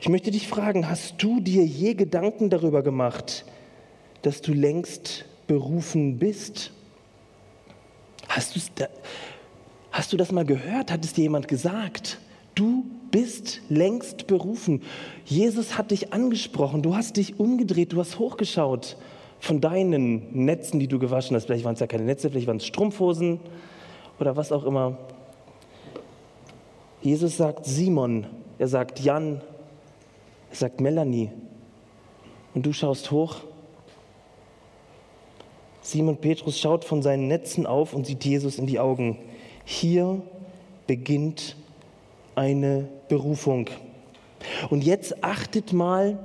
Ich 0.00 0.08
möchte 0.08 0.30
dich 0.30 0.48
fragen, 0.48 0.88
hast 0.88 1.22
du 1.22 1.40
dir 1.40 1.64
je 1.64 1.94
Gedanken 1.94 2.50
darüber 2.50 2.82
gemacht, 2.82 3.44
dass 4.26 4.40
du 4.40 4.52
längst 4.52 5.24
berufen 5.46 6.18
bist? 6.18 6.72
Hast 8.28 8.58
Hast 9.90 10.12
du 10.12 10.16
das 10.16 10.32
mal 10.32 10.44
gehört? 10.44 10.90
Hat 10.90 11.04
es 11.04 11.12
dir 11.12 11.22
jemand 11.22 11.46
gesagt? 11.46 12.18
Du 12.54 12.84
bist 13.10 13.60
längst 13.68 14.26
berufen. 14.26 14.82
Jesus 15.24 15.78
hat 15.78 15.90
dich 15.90 16.12
angesprochen. 16.12 16.82
Du 16.82 16.96
hast 16.96 17.16
dich 17.16 17.38
umgedreht. 17.38 17.92
Du 17.92 18.00
hast 18.00 18.18
hochgeschaut 18.18 18.96
von 19.44 19.60
deinen 19.60 20.44
Netzen, 20.44 20.80
die 20.80 20.88
du 20.88 20.98
gewaschen 20.98 21.36
hast. 21.36 21.44
Vielleicht 21.44 21.64
waren 21.64 21.74
es 21.74 21.80
ja 21.80 21.86
keine 21.86 22.04
Netze, 22.04 22.30
vielleicht 22.30 22.46
waren 22.46 22.56
es 22.56 22.66
Strumpfhosen 22.66 23.40
oder 24.18 24.36
was 24.36 24.52
auch 24.52 24.64
immer. 24.64 24.98
Jesus 27.02 27.36
sagt 27.36 27.66
Simon, 27.66 28.26
er 28.58 28.68
sagt 28.68 29.00
Jan, 29.00 29.42
er 30.50 30.56
sagt 30.56 30.80
Melanie. 30.80 31.30
Und 32.54 32.64
du 32.64 32.72
schaust 32.72 33.10
hoch. 33.10 33.42
Simon 35.84 36.16
Petrus 36.16 36.58
schaut 36.58 36.84
von 36.84 37.02
seinen 37.02 37.28
Netzen 37.28 37.66
auf 37.66 37.92
und 37.92 38.06
sieht 38.06 38.24
Jesus 38.24 38.58
in 38.58 38.66
die 38.66 38.80
Augen. 38.80 39.18
Hier 39.64 40.22
beginnt 40.86 41.56
eine 42.34 42.88
Berufung. 43.08 43.70
Und 44.70 44.82
jetzt 44.82 45.22
achtet 45.22 45.72
mal, 45.72 46.18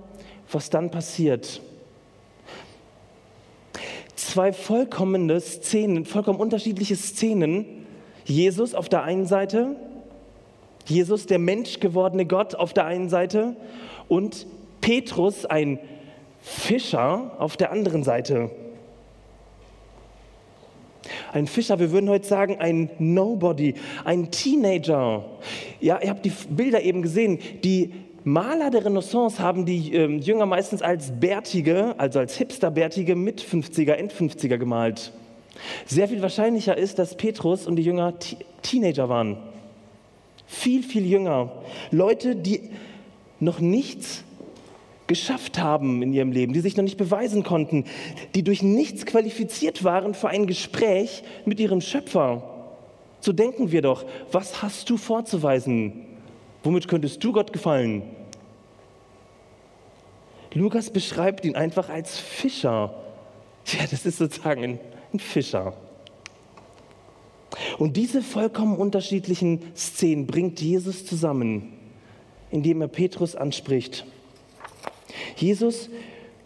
was 0.52 0.70
dann 0.70 0.90
passiert. 0.90 1.62
Zwei 4.16 4.54
vollkommene 4.54 5.40
Szenen, 5.42 6.06
vollkommen 6.06 6.40
unterschiedliche 6.40 6.96
Szenen. 6.96 7.66
Jesus 8.26 8.74
auf 8.74 8.90
der 8.90 9.04
einen 9.04 9.26
Seite 9.26 9.76
Jesus, 10.90 11.28
der 11.28 11.38
Mensch 11.40 11.80
gewordene 11.80 12.26
Gott 12.26 12.56
auf 12.56 12.74
der 12.74 12.86
einen 12.86 13.10
Seite 13.10 13.56
und 14.08 14.48
Petrus, 14.82 15.46
ein 15.46 15.80
Fischer, 16.42 17.36
auf 17.38 17.58
der 17.58 17.72
anderen 17.72 18.04
Seite. 18.04 18.50
Ein 21.32 21.48
Fischer, 21.48 21.80
wir 21.80 21.92
würden 21.92 22.10
heute 22.10 22.28
sagen, 22.28 22.58
ein 22.60 22.90
Nobody, 23.00 23.76
ein 24.04 24.32
Teenager. 24.32 25.26
Ja, 25.80 26.00
ihr 26.02 26.10
habt 26.10 26.26
die 26.26 26.32
Bilder 26.50 26.82
eben 26.82 27.02
gesehen. 27.02 27.40
Die 27.64 27.92
Maler 28.24 28.70
der 28.70 28.86
Renaissance 28.86 29.40
haben 29.40 29.66
die 29.66 29.94
äh, 29.94 30.08
Jünger 30.18 30.46
meistens 30.46 30.82
als 30.82 31.12
Bärtige, 31.20 31.96
also 31.98 32.20
als 32.20 32.38
Hipster-Bärtige 32.38 33.16
mit 33.16 33.42
50er, 33.42 33.94
End-50er 33.94 34.58
gemalt. 34.58 35.14
Sehr 35.86 36.08
viel 36.08 36.22
wahrscheinlicher 36.22 36.78
ist, 36.78 37.00
dass 37.00 37.16
Petrus 37.16 37.68
und 37.68 37.76
die 37.76 37.84
Jünger 37.84 38.14
Teenager 38.62 39.10
waren 39.10 39.38
viel, 40.50 40.84
viel 40.84 41.06
jünger. 41.06 41.52
Leute, 41.92 42.36
die 42.36 42.72
noch 43.40 43.60
nichts 43.60 44.24
geschafft 45.10 45.60
haben 45.60 46.02
in 46.02 46.14
ihrem 46.14 46.32
Leben, 46.32 46.54
die 46.54 46.62
sich 46.62 46.78
noch 46.78 46.84
nicht 46.84 46.98
beweisen 46.98 47.44
konnten, 47.44 47.84
die 48.36 48.44
durch 48.44 48.64
nichts 48.64 49.06
qualifiziert 49.06 49.84
waren 49.84 50.14
für 50.14 50.30
ein 50.30 50.48
Gespräch 50.48 51.24
mit 51.46 51.60
ihrem 51.60 51.82
Schöpfer. 51.82 52.44
So 53.20 53.34
denken 53.34 53.72
wir 53.72 53.82
doch, 53.82 54.06
was 54.32 54.62
hast 54.62 54.90
du 54.90 54.96
vorzuweisen? 54.96 56.06
Womit 56.64 56.88
könntest 56.88 57.22
du 57.24 57.34
Gott 57.34 57.52
gefallen? 57.52 58.04
Lukas 60.54 60.90
beschreibt 60.92 61.44
ihn 61.44 61.56
einfach 61.56 61.90
als 61.90 62.18
Fischer. 62.18 62.94
Ja, 63.66 63.86
das 63.90 64.06
ist 64.06 64.18
sozusagen 64.18 64.64
ein, 64.64 64.80
ein 65.14 65.20
Fischer. 65.20 65.74
Und 67.78 67.98
diese 67.98 68.22
vollkommen 68.22 68.78
unterschiedlichen 68.78 69.62
Szenen 69.76 70.28
bringt 70.28 70.62
Jesus 70.62 71.06
zusammen, 71.06 71.74
indem 72.52 72.82
er 72.82 72.88
Petrus 72.88 73.36
anspricht. 73.36 74.06
Jesus 75.36 75.90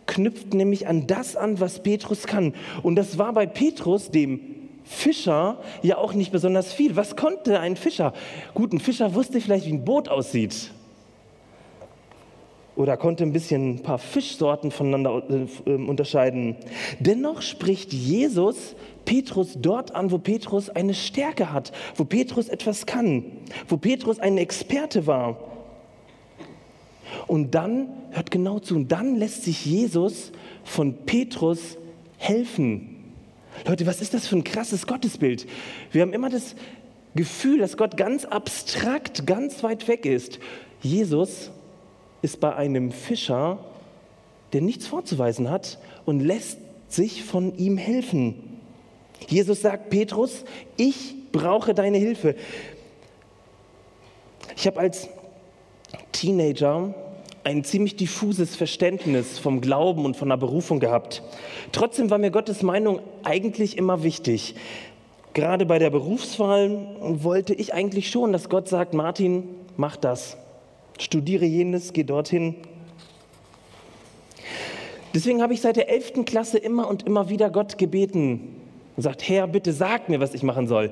knüpft 0.06 0.54
nämlich 0.54 0.88
an 0.88 1.08
das 1.08 1.36
an, 1.36 1.60
was 1.60 1.82
Petrus 1.82 2.24
kann. 2.24 2.54
Und 2.82 2.96
das 2.96 3.18
war 3.18 3.34
bei 3.34 3.46
Petrus, 3.46 4.12
dem 4.12 4.40
Fischer, 4.84 5.60
ja 5.82 5.98
auch 5.98 6.14
nicht 6.14 6.32
besonders 6.32 6.74
viel. 6.74 6.96
Was 6.96 7.16
konnte 7.16 7.60
ein 7.60 7.76
Fischer? 7.78 8.14
Gut, 8.54 8.74
ein 8.74 8.80
Fischer 8.80 9.16
wusste 9.16 9.40
vielleicht, 9.40 9.66
wie 9.66 9.74
ein 9.74 9.86
Boot 9.86 10.10
aussieht. 10.10 10.72
Oder 12.76 12.98
konnte 12.98 13.24
ein 13.24 13.32
bisschen 13.32 13.76
ein 13.76 13.84
paar 13.84 14.00
Fischsorten 14.00 14.72
voneinander 14.72 15.22
äh, 15.30 15.72
unterscheiden. 15.72 16.56
Dennoch 17.00 17.44
spricht 17.44 17.94
Jesus 17.94 18.76
Petrus 19.06 19.58
dort 19.60 19.94
an, 19.94 20.12
wo 20.12 20.18
Petrus 20.18 20.70
eine 20.70 20.96
Stärke 20.96 21.54
hat, 21.54 21.72
wo 21.96 22.04
Petrus 22.04 22.50
etwas 22.50 22.86
kann, 22.86 23.26
wo 23.68 23.78
Petrus 23.78 24.20
ein 24.20 24.38
Experte 24.38 25.06
war. 25.06 25.53
Und 27.28 27.56
dann, 27.56 27.90
hört 28.12 28.32
genau 28.32 28.60
zu, 28.60 28.76
und 28.76 28.92
dann 28.92 29.16
lässt 29.16 29.44
sich 29.44 29.66
Jesus 29.66 30.32
von 30.64 31.06
Petrus 31.06 31.78
helfen. 32.18 32.90
Leute, 33.66 33.86
was 33.86 34.02
ist 34.02 34.14
das 34.14 34.28
für 34.28 34.36
ein 34.36 34.44
krasses 34.44 34.88
Gottesbild? 34.88 35.48
Wir 35.92 36.02
haben 36.02 36.14
immer 36.14 36.30
das 36.30 36.56
Gefühl, 37.16 37.60
dass 37.60 37.78
Gott 37.78 37.98
ganz 37.98 38.26
abstrakt, 38.26 39.28
ganz 39.28 39.64
weit 39.64 39.88
weg 39.88 40.06
ist. 40.06 40.40
Jesus 40.82 41.52
ist 42.22 42.40
bei 42.40 42.56
einem 42.56 42.92
Fischer, 42.92 43.60
der 44.52 44.62
nichts 44.62 44.88
vorzuweisen 44.88 45.50
hat 45.50 45.80
und 46.06 46.20
lässt 46.20 46.58
sich 46.88 47.24
von 47.24 47.58
ihm 47.58 47.78
helfen. 47.78 48.36
Jesus 49.28 49.62
sagt, 49.62 49.90
Petrus, 49.90 50.44
ich 50.78 51.16
brauche 51.32 51.74
deine 51.74 51.98
Hilfe. 51.98 52.36
Ich 54.56 54.68
habe 54.68 54.80
als 54.80 55.08
Teenager 56.12 56.94
ein 57.44 57.64
ziemlich 57.64 57.96
diffuses 57.96 58.56
Verständnis 58.56 59.38
vom 59.40 59.62
Glauben 59.62 60.06
und 60.06 60.16
von 60.16 60.30
der 60.30 60.38
Berufung 60.38 60.80
gehabt. 60.80 61.22
Trotzdem 61.72 62.10
war 62.10 62.18
mir 62.18 62.32
Gottes 62.32 62.64
Meinung 62.64 63.00
eigentlich 63.24 63.78
immer 63.78 64.04
wichtig. 64.04 64.56
Gerade 65.34 65.66
bei 65.66 65.80
der 65.80 65.90
Berufswahl 65.90 66.96
wollte 67.02 67.54
ich 67.54 67.74
eigentlich 67.74 68.10
schon, 68.10 68.32
dass 68.32 68.50
Gott 68.50 68.70
sagt, 68.70 68.94
Martin, 68.94 69.44
mach 69.78 69.98
das. 69.98 70.38
Studiere 71.00 71.46
jenes, 71.46 71.92
geh 71.94 72.04
dorthin. 72.04 72.56
Deswegen 75.14 75.42
habe 75.42 75.54
ich 75.54 75.62
seit 75.62 75.76
der 75.76 75.90
11. 75.90 76.26
Klasse 76.26 76.58
immer 76.58 76.88
und 76.88 77.04
immer 77.04 77.30
wieder 77.30 77.50
Gott 77.50 77.78
gebeten, 77.78 78.56
und 78.96 79.02
sagt, 79.02 79.28
Herr, 79.28 79.48
bitte 79.48 79.74
sag 79.74 80.08
mir, 80.08 80.20
was 80.20 80.36
ich 80.36 80.44
machen 80.44 80.68
soll. 80.68 80.92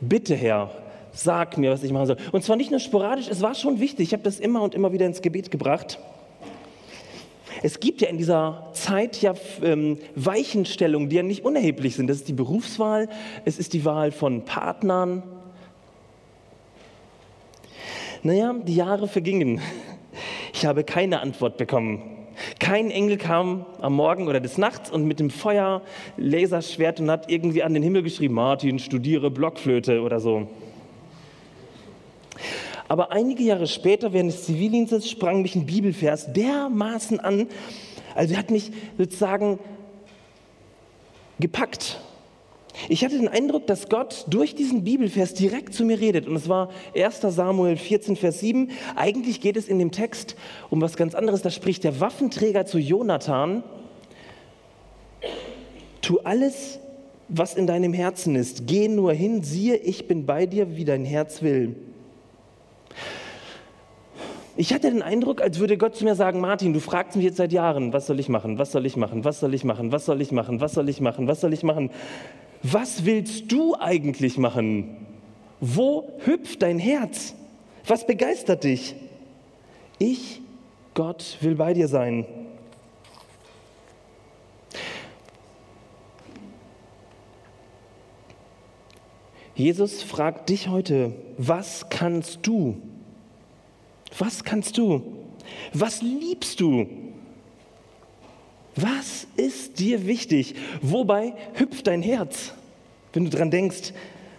Bitte, 0.00 0.36
Herr, 0.36 0.70
sag 1.12 1.58
mir, 1.58 1.70
was 1.70 1.82
ich 1.82 1.92
machen 1.92 2.06
soll. 2.06 2.16
Und 2.32 2.44
zwar 2.44 2.56
nicht 2.56 2.70
nur 2.70 2.80
sporadisch, 2.80 3.28
es 3.28 3.42
war 3.42 3.54
schon 3.54 3.80
wichtig. 3.80 4.08
Ich 4.08 4.12
habe 4.12 4.22
das 4.22 4.38
immer 4.40 4.62
und 4.62 4.74
immer 4.74 4.92
wieder 4.92 5.06
ins 5.06 5.22
Gebet 5.22 5.50
gebracht. 5.50 5.98
Es 7.62 7.80
gibt 7.80 8.00
ja 8.00 8.08
in 8.08 8.16
dieser 8.16 8.70
Zeit 8.72 9.20
ja 9.20 9.34
ähm, 9.62 9.98
Weichenstellungen, 10.14 11.08
die 11.10 11.16
ja 11.16 11.22
nicht 11.22 11.44
unerheblich 11.44 11.96
sind. 11.96 12.08
Das 12.08 12.16
ist 12.16 12.28
die 12.28 12.32
Berufswahl, 12.32 13.08
es 13.44 13.58
ist 13.58 13.74
die 13.74 13.84
Wahl 13.84 14.12
von 14.12 14.44
Partnern. 14.44 15.22
Naja, 18.22 18.54
die 18.66 18.74
Jahre 18.74 19.08
vergingen. 19.08 19.60
Ich 20.54 20.64
habe 20.64 20.84
keine 20.84 21.20
Antwort 21.20 21.56
bekommen. 21.56 22.02
Kein 22.58 22.90
Engel 22.90 23.18
kam 23.18 23.66
am 23.80 23.94
Morgen 23.94 24.28
oder 24.28 24.40
des 24.40 24.56
Nachts 24.56 24.90
und 24.90 25.04
mit 25.04 25.20
dem 25.20 25.30
Feuer, 25.30 25.82
Laserschwert 26.16 27.00
und 27.00 27.10
hat 27.10 27.30
irgendwie 27.30 27.62
an 27.62 27.74
den 27.74 27.82
Himmel 27.82 28.02
geschrieben, 28.02 28.34
Martin, 28.34 28.78
studiere 28.78 29.30
Blockflöte 29.30 30.00
oder 30.00 30.20
so. 30.20 30.48
Aber 32.90 33.12
einige 33.12 33.44
Jahre 33.44 33.68
später, 33.68 34.12
während 34.12 34.32
des 34.32 34.46
Zivildienstes, 34.46 35.08
sprang 35.08 35.42
mich 35.42 35.54
ein 35.54 35.64
Bibelvers 35.64 36.32
dermaßen 36.32 37.20
an, 37.20 37.46
also 38.16 38.36
hat 38.36 38.50
mich 38.50 38.72
sozusagen 38.98 39.60
gepackt. 41.38 42.00
Ich 42.88 43.04
hatte 43.04 43.16
den 43.16 43.28
Eindruck, 43.28 43.68
dass 43.68 43.88
Gott 43.88 44.24
durch 44.28 44.56
diesen 44.56 44.82
Bibelvers 44.82 45.34
direkt 45.34 45.72
zu 45.72 45.84
mir 45.84 46.00
redet. 46.00 46.26
Und 46.26 46.34
es 46.34 46.48
war 46.48 46.70
1 46.96 47.20
Samuel 47.20 47.76
14, 47.76 48.16
Vers 48.16 48.40
7. 48.40 48.72
Eigentlich 48.96 49.40
geht 49.40 49.56
es 49.56 49.68
in 49.68 49.78
dem 49.78 49.92
Text 49.92 50.34
um 50.68 50.80
was 50.80 50.96
ganz 50.96 51.14
anderes. 51.14 51.42
Da 51.42 51.50
spricht 51.50 51.84
der 51.84 52.00
Waffenträger 52.00 52.66
zu 52.66 52.80
Jonathan. 52.80 53.62
Tu 56.02 56.18
alles, 56.24 56.80
was 57.28 57.54
in 57.54 57.68
deinem 57.68 57.92
Herzen 57.92 58.34
ist. 58.34 58.66
Geh 58.66 58.88
nur 58.88 59.12
hin, 59.12 59.44
siehe, 59.44 59.76
ich 59.76 60.08
bin 60.08 60.26
bei 60.26 60.46
dir, 60.46 60.76
wie 60.76 60.84
dein 60.84 61.04
Herz 61.04 61.40
will. 61.40 61.76
Ich 64.60 64.74
hatte 64.74 64.90
den 64.90 65.00
Eindruck, 65.00 65.40
als 65.40 65.58
würde 65.58 65.78
Gott 65.78 65.96
zu 65.96 66.04
mir 66.04 66.14
sagen, 66.14 66.38
Martin, 66.38 66.74
du 66.74 66.80
fragst 66.80 67.16
mich 67.16 67.24
jetzt 67.24 67.38
seit 67.38 67.50
Jahren, 67.50 67.94
was 67.94 68.06
soll 68.06 68.20
ich 68.20 68.28
machen, 68.28 68.58
was 68.58 68.72
soll 68.72 68.84
ich 68.84 68.94
machen, 68.94 69.24
was 69.24 69.40
soll 69.40 69.54
ich 69.54 69.64
machen, 69.64 69.90
was 69.90 70.04
soll 70.04 70.20
ich 70.20 70.32
machen, 70.32 70.60
was 70.60 70.74
soll 70.74 70.90
ich 70.90 71.00
machen, 71.00 71.26
was 71.26 71.40
soll 71.40 71.54
ich 71.54 71.62
machen 71.62 71.90
was 72.62 73.06
willst 73.06 73.50
du 73.50 73.74
eigentlich 73.78 74.36
machen? 74.36 75.06
Wo 75.60 76.12
hüpft 76.24 76.62
dein 76.62 76.78
Herz? 76.78 77.34
Was 77.86 78.06
begeistert 78.06 78.64
dich? 78.64 78.94
Ich, 79.98 80.42
Gott, 80.94 81.38
will 81.40 81.54
bei 81.54 81.72
dir 81.72 81.88
sein. 81.88 82.26
Jesus 89.54 90.02
fragt 90.02 90.48
dich 90.48 90.68
heute, 90.68 91.14
was 91.36 91.88
kannst 91.90 92.46
du? 92.46 92.80
Was 94.18 94.44
kannst 94.44 94.78
du? 94.78 95.02
Was 95.72 96.02
liebst 96.02 96.60
du? 96.60 96.86
Was 98.76 99.26
ist 99.36 99.78
dir 99.78 100.06
wichtig? 100.06 100.54
Wobei 100.82 101.34
hüpft 101.54 101.86
dein 101.86 102.02
Herz, 102.02 102.52
wenn 103.12 103.24
du 103.24 103.30
dran 103.30 103.50
denkst, 103.50 103.92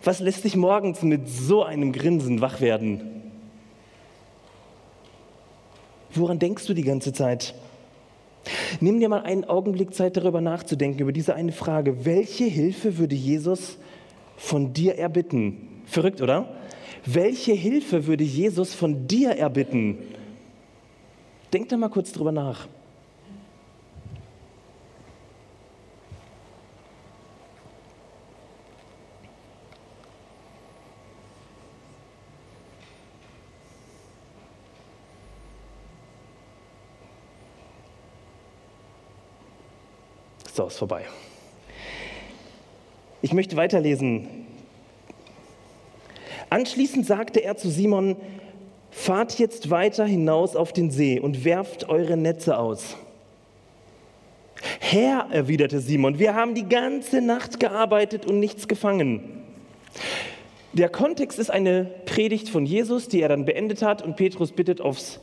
Was 0.04 0.20
lässt 0.20 0.44
dich 0.44 0.56
morgens 0.56 1.04
mit 1.04 1.30
so 1.30 1.64
einem 1.64 1.92
Grinsen 1.92 2.42
wach 2.42 2.60
werden? 2.60 3.02
Woran 6.14 6.40
denkst 6.40 6.66
du 6.66 6.74
die 6.74 6.84
ganze 6.84 7.14
Zeit? 7.14 7.54
Nimm 8.80 9.00
dir 9.00 9.10
mal 9.10 9.22
einen 9.22 9.46
Augenblick 9.46 9.94
Zeit, 9.94 10.18
darüber 10.18 10.42
nachzudenken, 10.42 11.02
über 11.02 11.12
diese 11.12 11.36
eine 11.36 11.52
Frage. 11.52 12.04
Welche 12.06 12.46
Hilfe 12.46 12.98
würde 12.98 13.16
Jesus 13.16 13.78
von 14.38 14.74
dir 14.74 14.98
erbitten? 14.98 15.84
Verrückt, 15.86 16.22
oder? 16.22 16.50
Welche 17.06 17.54
Hilfe 17.54 18.06
würde 18.06 18.24
Jesus 18.24 18.74
von 18.74 19.08
dir 19.08 19.32
erbitten? 19.32 19.98
Denk 21.52 21.70
da 21.70 21.78
mal 21.78 21.90
kurz 21.90 22.12
drüber 22.12 22.32
nach. 22.32 22.68
So, 40.54 40.68
ist 40.68 40.78
vorbei. 40.78 41.06
Ich 43.22 43.34
möchte 43.34 43.56
weiterlesen. 43.56 44.51
Anschließend 46.52 47.06
sagte 47.06 47.44
er 47.44 47.56
zu 47.56 47.70
Simon, 47.70 48.18
fahrt 48.92 49.40
jetzt 49.40 49.70
weiter 49.70 50.06
hinaus 50.06 50.58
auf 50.58 50.74
den 50.74 50.92
See 50.92 51.18
und 51.18 51.46
werft 51.46 51.88
eure 51.88 52.18
Netze 52.18 52.58
aus. 52.58 52.98
Herr, 54.82 55.28
erwiderte 55.32 55.80
Simon, 55.80 56.20
wir 56.20 56.36
haben 56.36 56.54
die 56.54 56.68
ganze 56.68 57.22
Nacht 57.22 57.62
gearbeitet 57.62 58.26
und 58.26 58.40
nichts 58.40 58.68
gefangen. 58.68 59.44
Der 60.74 60.90
Kontext 60.90 61.40
ist 61.40 61.50
eine 61.50 61.86
Predigt 62.06 62.50
von 62.50 62.66
Jesus, 62.66 63.08
die 63.08 63.22
er 63.22 63.30
dann 63.30 63.46
beendet 63.46 63.82
hat 63.82 64.02
und 64.02 64.18
Petrus 64.18 64.52
bittet 64.52 64.82
aufs 64.82 65.22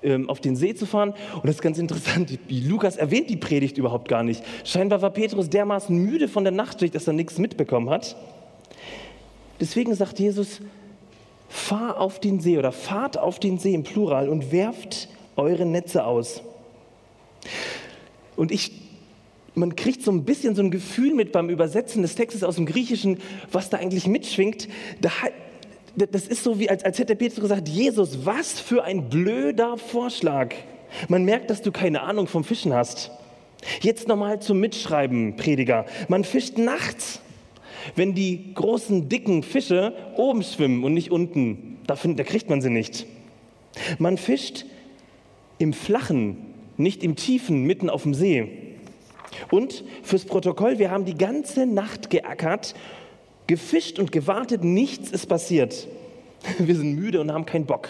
ähm, 0.00 0.30
auf 0.30 0.40
den 0.40 0.54
See 0.54 0.76
zu 0.76 0.86
fahren. 0.86 1.12
Und 1.34 1.46
das 1.46 1.56
ist 1.56 1.62
ganz 1.62 1.78
interessant, 1.78 2.38
Lukas 2.48 2.96
erwähnt 2.96 3.28
die 3.30 3.36
Predigt 3.36 3.78
überhaupt 3.78 4.08
gar 4.08 4.22
nicht. 4.22 4.44
Scheinbar 4.62 5.02
war 5.02 5.10
Petrus 5.10 5.50
dermaßen 5.50 5.96
müde 5.96 6.28
von 6.28 6.44
der 6.44 6.52
Nacht, 6.52 6.94
dass 6.94 7.08
er 7.08 7.14
nichts 7.14 7.38
mitbekommen 7.38 7.90
hat. 7.90 8.14
Deswegen 9.60 9.94
sagt 9.94 10.18
Jesus, 10.18 10.60
fahr 11.48 12.00
auf 12.00 12.20
den 12.20 12.40
See 12.40 12.58
oder 12.58 12.72
fahrt 12.72 13.18
auf 13.18 13.40
den 13.40 13.58
See 13.58 13.74
im 13.74 13.82
Plural 13.82 14.28
und 14.28 14.52
werft 14.52 15.08
eure 15.36 15.66
Netze 15.66 16.04
aus. 16.04 16.42
Und 18.36 18.52
ich, 18.52 18.72
man 19.54 19.74
kriegt 19.74 20.02
so 20.02 20.10
ein 20.10 20.24
bisschen 20.24 20.54
so 20.54 20.62
ein 20.62 20.70
Gefühl 20.70 21.14
mit 21.14 21.32
beim 21.32 21.48
Übersetzen 21.48 22.02
des 22.02 22.14
Textes 22.14 22.44
aus 22.44 22.56
dem 22.56 22.66
Griechischen, 22.66 23.18
was 23.50 23.70
da 23.70 23.78
eigentlich 23.78 24.06
mitschwingt. 24.06 24.68
Da, 25.00 25.10
das 25.96 26.28
ist 26.28 26.44
so, 26.44 26.60
wie 26.60 26.70
als, 26.70 26.84
als 26.84 26.98
hätte 26.98 27.16
Petrus 27.16 27.40
gesagt, 27.40 27.68
Jesus, 27.68 28.24
was 28.24 28.60
für 28.60 28.84
ein 28.84 29.08
blöder 29.08 29.76
Vorschlag. 29.76 30.54
Man 31.08 31.24
merkt, 31.24 31.50
dass 31.50 31.62
du 31.62 31.72
keine 31.72 32.02
Ahnung 32.02 32.26
vom 32.26 32.44
Fischen 32.44 32.72
hast. 32.72 33.10
Jetzt 33.80 34.06
nochmal 34.06 34.40
zum 34.40 34.60
Mitschreiben, 34.60 35.36
Prediger. 35.36 35.86
Man 36.08 36.24
fischt 36.24 36.58
nachts, 36.58 37.20
wenn 37.94 38.14
die 38.14 38.52
großen, 38.54 39.08
dicken 39.08 39.42
Fische 39.42 39.94
oben 40.16 40.42
schwimmen 40.42 40.84
und 40.84 40.94
nicht 40.94 41.10
unten. 41.10 41.78
Da, 41.86 41.96
find, 41.96 42.18
da 42.18 42.24
kriegt 42.24 42.50
man 42.50 42.60
sie 42.60 42.70
nicht. 42.70 43.06
Man 43.98 44.18
fischt 44.18 44.64
im 45.58 45.72
Flachen, 45.72 46.36
nicht 46.76 47.02
im 47.02 47.16
Tiefen, 47.16 47.64
mitten 47.64 47.90
auf 47.90 48.02
dem 48.02 48.14
See. 48.14 48.76
Und 49.50 49.84
fürs 50.02 50.24
Protokoll, 50.24 50.78
wir 50.78 50.90
haben 50.90 51.04
die 51.04 51.16
ganze 51.16 51.66
Nacht 51.66 52.10
geackert 52.10 52.74
gefischt 53.48 53.98
und 53.98 54.12
gewartet, 54.12 54.62
nichts 54.62 55.10
ist 55.10 55.26
passiert. 55.26 55.88
Wir 56.60 56.76
sind 56.76 56.94
müde 56.94 57.20
und 57.20 57.32
haben 57.32 57.46
keinen 57.46 57.66
Bock. 57.66 57.88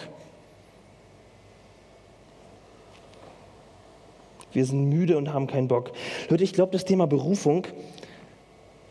Wir 4.51 4.65
sind 4.65 4.85
müde 4.89 5.15
und 5.15 5.31
haben 5.31 5.45
keinen 5.45 5.67
Bock. 5.67 5.91
Leute, 6.29 6.43
ich 6.43 6.53
glaube, 6.53 6.71
das 6.71 6.83
Thema 6.83 7.05
Berufung 7.05 7.67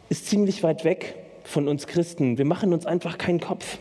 ist 0.09 0.27
ziemlich 0.27 0.63
weit 0.63 0.85
weg 0.85 1.17
von 1.45 1.69
uns 1.69 1.87
Christen. 1.87 2.39
Wir 2.39 2.45
machen 2.45 2.73
uns 2.73 2.87
einfach 2.87 3.19
keinen 3.19 3.41
Kopf. 3.41 3.79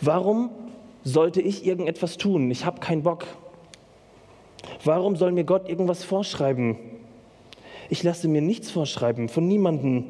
Warum 0.00 0.50
sollte 1.04 1.40
ich 1.40 1.66
irgendetwas 1.66 2.16
tun? 2.16 2.50
Ich 2.50 2.64
habe 2.64 2.80
keinen 2.80 3.02
Bock. 3.02 3.26
Warum 4.84 5.16
soll 5.16 5.32
mir 5.32 5.44
Gott 5.44 5.68
irgendwas 5.68 6.04
vorschreiben? 6.04 6.76
Ich 7.88 8.02
lasse 8.02 8.28
mir 8.28 8.40
nichts 8.40 8.70
vorschreiben 8.70 9.28
von 9.28 9.46
niemandem. 9.46 10.04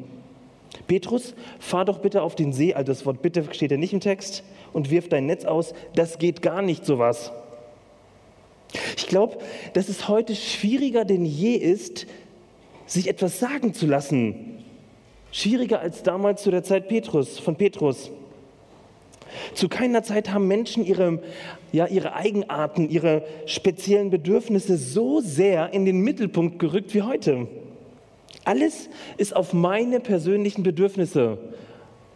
Petrus, 0.87 1.35
fahr 1.59 1.85
doch 1.85 1.99
bitte 1.99 2.21
auf 2.21 2.35
den 2.35 2.53
See, 2.53 2.73
also 2.73 2.91
das 2.91 3.05
Wort 3.05 3.21
bitte 3.21 3.47
steht 3.53 3.71
ja 3.71 3.77
nicht 3.77 3.93
im 3.93 3.99
Text, 3.99 4.43
und 4.73 4.89
wirf 4.89 5.07
dein 5.07 5.25
Netz 5.25 5.45
aus. 5.45 5.73
Das 5.95 6.17
geht 6.17 6.41
gar 6.41 6.61
nicht 6.61 6.85
sowas. 6.85 7.31
Ich 8.97 9.07
glaube, 9.07 9.37
dass 9.73 9.87
es 9.89 10.07
heute 10.07 10.35
schwieriger 10.35 11.05
denn 11.05 11.25
je 11.25 11.55
ist, 11.55 12.07
sich 12.87 13.07
etwas 13.07 13.39
sagen 13.39 13.73
zu 13.73 13.85
lassen. 13.85 14.62
Schwieriger 15.33 15.79
als 15.79 16.03
damals 16.03 16.43
zu 16.43 16.51
der 16.51 16.63
Zeit 16.63 16.87
Petrus, 16.87 17.39
von 17.39 17.55
Petrus. 17.55 18.11
Zu 19.55 19.67
keiner 19.67 20.03
Zeit 20.03 20.31
haben 20.31 20.47
Menschen 20.47 20.85
ihre, 20.85 21.23
ja, 21.71 21.87
ihre 21.87 22.13
Eigenarten, 22.13 22.87
ihre 22.87 23.23
speziellen 23.47 24.11
Bedürfnisse 24.11 24.77
so 24.77 25.21
sehr 25.21 25.73
in 25.73 25.85
den 25.85 26.01
Mittelpunkt 26.01 26.59
gerückt 26.59 26.93
wie 26.93 27.01
heute. 27.01 27.47
Alles 28.45 28.89
ist 29.17 29.35
auf 29.35 29.53
meine 29.53 29.99
persönlichen 29.99 30.61
Bedürfnisse 30.61 31.39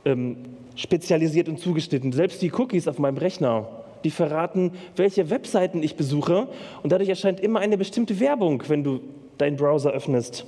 ähm, 0.05 0.37
spezialisiert 0.75 1.49
und 1.49 1.59
zugeschnitten. 1.59 2.11
Selbst 2.11 2.43
die 2.43 2.51
Cookies 2.53 2.87
auf 2.87 2.99
meinem 2.99 3.17
Rechner, 3.17 3.67
die 4.03 4.11
verraten, 4.11 4.73
welche 4.95 5.31
Webseiten 5.31 5.81
ich 5.81 5.95
besuche. 5.95 6.49
Und 6.83 6.91
dadurch 6.91 7.09
erscheint 7.09 7.39
immer 7.39 7.61
eine 7.61 7.79
bestimmte 7.79 8.19
Werbung, 8.19 8.61
wenn 8.67 8.83
du 8.83 8.99
deinen 9.39 9.55
Browser 9.55 9.89
öffnest. 9.89 10.45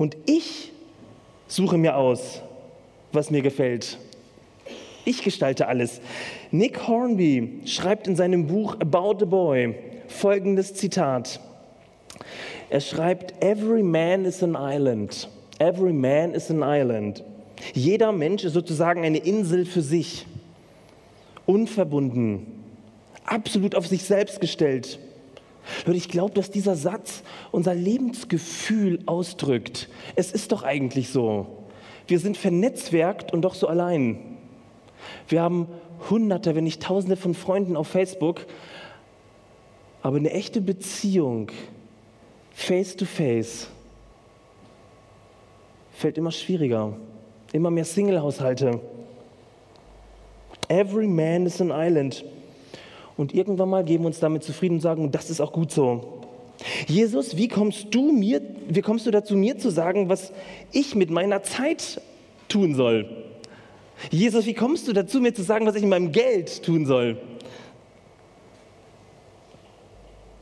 Und 0.00 0.16
ich 0.24 0.72
suche 1.46 1.76
mir 1.76 1.94
aus, 1.94 2.40
was 3.12 3.30
mir 3.30 3.42
gefällt. 3.42 3.98
Ich 5.04 5.22
gestalte 5.22 5.68
alles. 5.68 6.00
Nick 6.50 6.88
Hornby 6.88 7.60
schreibt 7.66 8.06
in 8.06 8.16
seinem 8.16 8.46
Buch 8.46 8.76
About 8.80 9.22
a 9.22 9.26
Boy 9.26 9.74
folgendes 10.08 10.72
Zitat. 10.72 11.38
Er 12.70 12.80
schreibt, 12.80 13.44
Every 13.44 13.82
man 13.82 14.24
is 14.24 14.42
an 14.42 14.56
island. 14.58 15.28
Every 15.58 15.92
man 15.92 16.32
is 16.32 16.50
an 16.50 16.62
island. 16.62 17.22
Jeder 17.74 18.10
Mensch 18.10 18.44
ist 18.44 18.54
sozusagen 18.54 19.04
eine 19.04 19.18
Insel 19.18 19.66
für 19.66 19.82
sich. 19.82 20.24
Unverbunden. 21.44 22.46
Absolut 23.26 23.74
auf 23.74 23.86
sich 23.86 24.04
selbst 24.04 24.40
gestellt. 24.40 24.98
Leute, 25.86 25.98
ich 25.98 26.08
glaube, 26.08 26.34
dass 26.34 26.50
dieser 26.50 26.76
Satz 26.76 27.22
unser 27.50 27.74
Lebensgefühl 27.74 29.00
ausdrückt. 29.06 29.88
Es 30.16 30.32
ist 30.32 30.52
doch 30.52 30.62
eigentlich 30.62 31.10
so. 31.10 31.64
Wir 32.06 32.18
sind 32.18 32.36
vernetzwerkt 32.36 33.32
und 33.32 33.42
doch 33.42 33.54
so 33.54 33.68
allein. 33.68 34.38
Wir 35.28 35.42
haben 35.42 35.68
Hunderte, 36.08 36.54
wenn 36.54 36.64
nicht 36.64 36.82
Tausende 36.82 37.16
von 37.16 37.34
Freunden 37.34 37.76
auf 37.76 37.88
Facebook, 37.88 38.46
aber 40.02 40.16
eine 40.16 40.30
echte 40.30 40.60
Beziehung 40.60 41.50
face 42.52 42.96
to 42.96 43.04
face 43.04 43.68
fällt 45.92 46.16
immer 46.16 46.32
schwieriger. 46.32 46.94
Immer 47.52 47.70
mehr 47.70 47.84
Single-Haushalte. 47.84 48.80
Every 50.68 51.06
man 51.06 51.46
is 51.46 51.60
an 51.60 51.70
island. 51.70 52.24
Und 53.20 53.34
irgendwann 53.34 53.68
mal 53.68 53.84
geben 53.84 54.04
wir 54.04 54.06
uns 54.06 54.18
damit 54.18 54.42
zufrieden 54.44 54.76
und 54.76 54.80
sagen, 54.80 55.10
das 55.10 55.28
ist 55.28 55.42
auch 55.42 55.52
gut 55.52 55.70
so. 55.70 56.22
Jesus, 56.86 57.36
wie 57.36 57.48
kommst 57.48 57.88
du 57.94 58.12
mir, 58.12 58.40
wie 58.66 58.80
kommst 58.80 59.04
du 59.04 59.10
dazu, 59.10 59.36
mir 59.36 59.58
zu 59.58 59.68
sagen, 59.68 60.08
was 60.08 60.32
ich 60.72 60.94
mit 60.94 61.10
meiner 61.10 61.42
Zeit 61.42 62.00
tun 62.48 62.74
soll? 62.74 63.10
Jesus, 64.10 64.46
wie 64.46 64.54
kommst 64.54 64.88
du 64.88 64.94
dazu, 64.94 65.20
mir 65.20 65.34
zu 65.34 65.42
sagen, 65.42 65.66
was 65.66 65.74
ich 65.74 65.82
mit 65.82 65.90
meinem 65.90 66.12
Geld 66.12 66.62
tun 66.62 66.86
soll? 66.86 67.18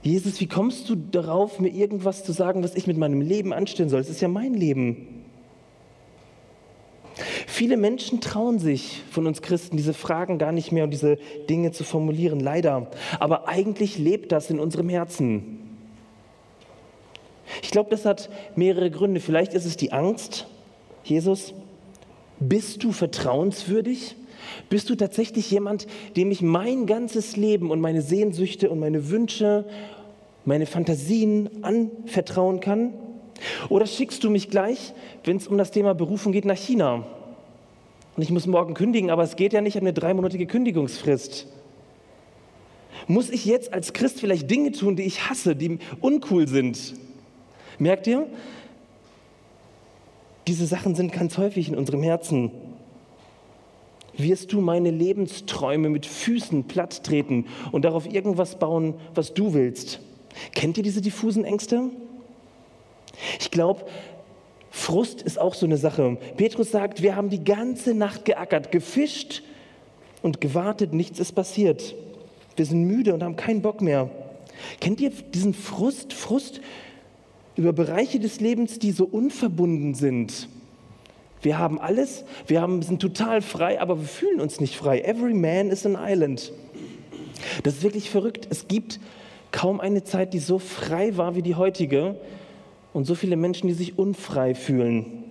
Jesus, 0.04 0.40
wie 0.40 0.46
kommst 0.46 0.88
du 0.88 0.94
darauf, 0.94 1.58
mir 1.58 1.70
irgendwas 1.70 2.22
zu 2.22 2.30
sagen, 2.30 2.62
was 2.62 2.76
ich 2.76 2.86
mit 2.86 2.96
meinem 2.96 3.22
Leben 3.22 3.52
anstellen 3.52 3.88
soll? 3.88 3.98
Es 3.98 4.08
ist 4.08 4.20
ja 4.20 4.28
mein 4.28 4.54
Leben. 4.54 5.17
Viele 7.46 7.76
Menschen 7.76 8.20
trauen 8.20 8.58
sich 8.58 9.02
von 9.10 9.26
uns 9.26 9.42
Christen, 9.42 9.76
diese 9.76 9.94
Fragen 9.94 10.38
gar 10.38 10.52
nicht 10.52 10.72
mehr 10.72 10.84
und 10.84 10.90
diese 10.90 11.18
Dinge 11.48 11.72
zu 11.72 11.84
formulieren, 11.84 12.40
leider. 12.40 12.90
Aber 13.18 13.48
eigentlich 13.48 13.98
lebt 13.98 14.32
das 14.32 14.50
in 14.50 14.60
unserem 14.60 14.88
Herzen. 14.88 15.58
Ich 17.62 17.70
glaube, 17.70 17.90
das 17.90 18.04
hat 18.04 18.30
mehrere 18.56 18.90
Gründe. 18.90 19.20
Vielleicht 19.20 19.54
ist 19.54 19.64
es 19.64 19.76
die 19.76 19.92
Angst. 19.92 20.46
Jesus, 21.04 21.54
bist 22.38 22.84
du 22.84 22.92
vertrauenswürdig? 22.92 24.16
Bist 24.68 24.90
du 24.90 24.94
tatsächlich 24.94 25.50
jemand, 25.50 25.86
dem 26.16 26.30
ich 26.30 26.42
mein 26.42 26.86
ganzes 26.86 27.36
Leben 27.36 27.70
und 27.70 27.80
meine 27.80 28.02
Sehnsüchte 28.02 28.70
und 28.70 28.78
meine 28.78 29.10
Wünsche, 29.10 29.64
meine 30.44 30.66
Fantasien 30.66 31.62
anvertrauen 31.62 32.60
kann? 32.60 32.94
Oder 33.68 33.86
schickst 33.86 34.24
du 34.24 34.30
mich 34.30 34.50
gleich, 34.50 34.92
wenn 35.24 35.36
es 35.36 35.48
um 35.48 35.58
das 35.58 35.70
Thema 35.70 35.94
Berufung 35.94 36.32
geht, 36.32 36.44
nach 36.44 36.56
China? 36.56 37.06
Und 38.16 38.22
ich 38.22 38.30
muss 38.30 38.46
morgen 38.46 38.74
kündigen, 38.74 39.10
aber 39.10 39.22
es 39.22 39.36
geht 39.36 39.52
ja 39.52 39.60
nicht, 39.60 39.76
ich 39.76 39.80
eine 39.80 39.92
dreimonatige 39.92 40.46
Kündigungsfrist. 40.46 41.46
Muss 43.06 43.30
ich 43.30 43.44
jetzt 43.44 43.72
als 43.72 43.92
Christ 43.92 44.20
vielleicht 44.20 44.50
Dinge 44.50 44.72
tun, 44.72 44.96
die 44.96 45.04
ich 45.04 45.28
hasse, 45.30 45.54
die 45.54 45.78
uncool 46.00 46.48
sind? 46.48 46.94
Merkt 47.78 48.06
ihr? 48.06 48.26
Diese 50.48 50.66
Sachen 50.66 50.94
sind 50.94 51.12
ganz 51.12 51.38
häufig 51.38 51.68
in 51.68 51.76
unserem 51.76 52.02
Herzen. 52.02 52.50
Wirst 54.16 54.52
du 54.52 54.60
meine 54.60 54.90
Lebensträume 54.90 55.88
mit 55.88 56.04
Füßen 56.04 56.64
platt 56.64 57.04
treten 57.04 57.46
und 57.70 57.84
darauf 57.84 58.12
irgendwas 58.12 58.58
bauen, 58.58 58.94
was 59.14 59.32
du 59.32 59.54
willst? 59.54 60.00
Kennt 60.54 60.76
ihr 60.76 60.82
diese 60.82 61.00
diffusen 61.00 61.44
Ängste? 61.44 61.90
Ich 63.40 63.50
glaube, 63.50 63.84
Frust 64.70 65.22
ist 65.22 65.40
auch 65.40 65.54
so 65.54 65.66
eine 65.66 65.76
Sache. 65.76 66.18
Petrus 66.36 66.70
sagt, 66.70 67.02
wir 67.02 67.16
haben 67.16 67.30
die 67.30 67.42
ganze 67.42 67.94
Nacht 67.94 68.24
geackert, 68.24 68.70
gefischt 68.70 69.42
und 70.22 70.40
gewartet, 70.40 70.92
nichts 70.92 71.18
ist 71.18 71.32
passiert. 71.32 71.94
Wir 72.56 72.64
sind 72.64 72.84
müde 72.84 73.14
und 73.14 73.22
haben 73.22 73.36
keinen 73.36 73.62
Bock 73.62 73.80
mehr. 73.80 74.10
Kennt 74.80 75.00
ihr 75.00 75.10
diesen 75.10 75.54
Frust, 75.54 76.12
Frust 76.12 76.60
über 77.56 77.72
Bereiche 77.72 78.20
des 78.20 78.40
Lebens, 78.40 78.78
die 78.78 78.92
so 78.92 79.04
unverbunden 79.04 79.94
sind? 79.94 80.48
Wir 81.40 81.58
haben 81.58 81.78
alles, 81.78 82.24
wir 82.46 82.60
haben, 82.60 82.82
sind 82.82 83.00
total 83.00 83.42
frei, 83.42 83.80
aber 83.80 84.00
wir 84.00 84.08
fühlen 84.08 84.40
uns 84.40 84.60
nicht 84.60 84.76
frei. 84.76 85.00
Every 85.02 85.34
man 85.34 85.70
is 85.70 85.86
an 85.86 85.96
island. 85.98 86.52
Das 87.62 87.74
ist 87.74 87.82
wirklich 87.82 88.10
verrückt. 88.10 88.48
Es 88.50 88.66
gibt 88.66 88.98
kaum 89.52 89.80
eine 89.80 90.02
Zeit, 90.02 90.34
die 90.34 90.40
so 90.40 90.58
frei 90.58 91.16
war 91.16 91.36
wie 91.36 91.42
die 91.42 91.54
heutige 91.54 92.16
und 92.98 93.04
so 93.04 93.14
viele 93.14 93.36
Menschen, 93.36 93.68
die 93.68 93.74
sich 93.74 93.96
unfrei 93.96 94.56
fühlen. 94.56 95.22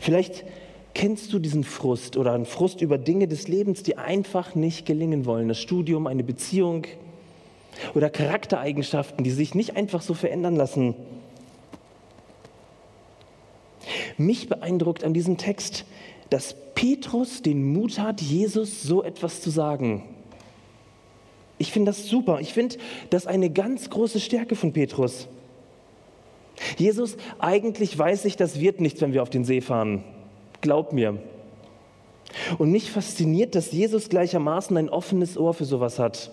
Vielleicht 0.00 0.46
kennst 0.94 1.34
du 1.34 1.38
diesen 1.38 1.62
Frust 1.62 2.16
oder 2.16 2.32
einen 2.32 2.46
Frust 2.46 2.80
über 2.80 2.96
Dinge 2.96 3.28
des 3.28 3.46
Lebens, 3.46 3.82
die 3.82 3.98
einfach 3.98 4.54
nicht 4.54 4.86
gelingen 4.86 5.26
wollen. 5.26 5.48
Das 5.48 5.60
Studium, 5.60 6.06
eine 6.06 6.24
Beziehung 6.24 6.86
oder 7.94 8.08
Charaktereigenschaften, 8.08 9.22
die 9.22 9.32
sich 9.32 9.54
nicht 9.54 9.76
einfach 9.76 10.00
so 10.00 10.14
verändern 10.14 10.56
lassen. 10.56 10.94
Mich 14.16 14.48
beeindruckt 14.48 15.04
an 15.04 15.12
diesem 15.12 15.36
Text, 15.36 15.84
dass 16.30 16.56
Petrus 16.74 17.42
den 17.42 17.70
Mut 17.70 17.98
hat, 17.98 18.22
Jesus 18.22 18.82
so 18.82 19.04
etwas 19.04 19.42
zu 19.42 19.50
sagen. 19.50 20.04
Ich 21.58 21.70
finde 21.70 21.90
das 21.90 22.06
super. 22.06 22.40
Ich 22.40 22.54
finde 22.54 22.78
das 23.10 23.26
eine 23.26 23.50
ganz 23.50 23.90
große 23.90 24.20
Stärke 24.20 24.56
von 24.56 24.72
Petrus. 24.72 25.28
Jesus, 26.76 27.16
eigentlich 27.38 27.96
weiß 27.98 28.24
ich, 28.24 28.36
das 28.36 28.60
wird 28.60 28.80
nichts, 28.80 29.00
wenn 29.00 29.12
wir 29.12 29.22
auf 29.22 29.30
den 29.30 29.44
See 29.44 29.60
fahren. 29.60 30.04
Glaub 30.60 30.92
mir. 30.92 31.18
Und 32.58 32.70
mich 32.70 32.90
fasziniert, 32.90 33.54
dass 33.54 33.72
Jesus 33.72 34.08
gleichermaßen 34.08 34.76
ein 34.76 34.88
offenes 34.88 35.38
Ohr 35.38 35.54
für 35.54 35.64
sowas 35.64 35.98
hat. 35.98 36.30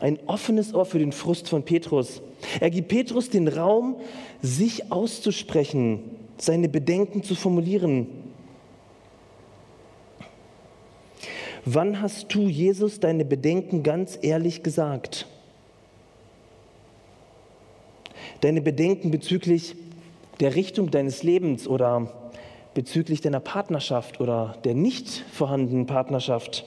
Ein 0.00 0.18
offenes 0.26 0.74
Ohr 0.74 0.84
für 0.84 0.98
den 0.98 1.12
Frust 1.12 1.48
von 1.48 1.62
Petrus. 1.62 2.22
Er 2.58 2.70
gibt 2.70 2.88
Petrus 2.88 3.28
den 3.28 3.48
Raum, 3.48 3.96
sich 4.40 4.90
auszusprechen, 4.90 6.02
seine 6.38 6.68
Bedenken 6.68 7.22
zu 7.22 7.34
formulieren. 7.34 8.06
Wann 11.66 12.00
hast 12.00 12.34
du 12.34 12.48
Jesus 12.48 13.00
deine 13.00 13.26
Bedenken 13.26 13.82
ganz 13.82 14.18
ehrlich 14.22 14.62
gesagt? 14.62 15.26
Deine 18.40 18.62
Bedenken 18.62 19.10
bezüglich 19.10 19.76
der 20.40 20.54
Richtung 20.54 20.90
deines 20.90 21.22
Lebens 21.22 21.68
oder 21.68 22.10
bezüglich 22.72 23.20
deiner 23.20 23.40
Partnerschaft 23.40 24.20
oder 24.20 24.56
der 24.64 24.74
nicht 24.74 25.24
vorhandenen 25.30 25.86
Partnerschaft. 25.86 26.64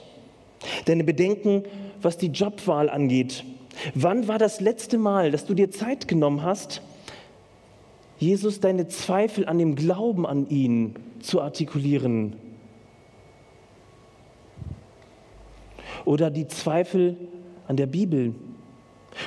Deine 0.86 1.04
Bedenken, 1.04 1.64
was 2.02 2.18
die 2.18 2.28
Jobwahl 2.28 2.90
angeht. 2.90 3.44
Wann 3.96 4.28
war 4.28 4.38
das 4.38 4.62
letzte 4.62 4.98
Mal, 5.00 5.32
dass 5.32 5.46
du 5.46 5.56
dir 5.56 5.72
Zeit 5.72 6.08
genommen 6.08 6.44
hast, 6.44 6.82
Jesus 8.20 8.60
deine 8.60 8.88
Zweifel 8.88 9.48
an 9.48 9.58
dem 9.58 9.76
Glauben 9.76 10.28
an 10.28 10.48
ihn 10.50 10.96
zu 11.22 11.42
artikulieren? 11.42 12.36
Oder 16.06 16.30
die 16.30 16.48
Zweifel 16.48 17.18
an 17.68 17.78
der 17.78 17.88
Bibel? 17.88 18.36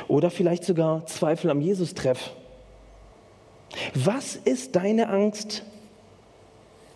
Oder 0.09 0.31
vielleicht 0.31 0.65
sogar 0.65 1.07
Zweifel 1.07 1.51
am 1.51 1.61
Jesus-Treff? 1.61 2.33
Was 3.95 4.37
ist 4.37 4.77
deine 4.77 5.09
Angst 5.09 5.65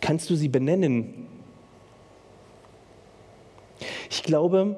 Kannst 0.00 0.30
du 0.30 0.34
sie 0.34 0.48
benennen? 0.48 1.26
Ich 4.10 4.22
glaube, 4.22 4.76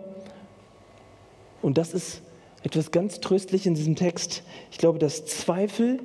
und 1.63 1.79
das 1.79 1.95
ist 1.95 2.23
etwas 2.63 2.91
ganz 2.91 3.21
tröstlich 3.21 3.67
in 3.67 3.75
diesem 3.75 3.97
Text, 3.97 4.43
ich 4.71 4.79
glaube, 4.79 4.99
dass 4.99 5.25
Zweifel 5.27 6.01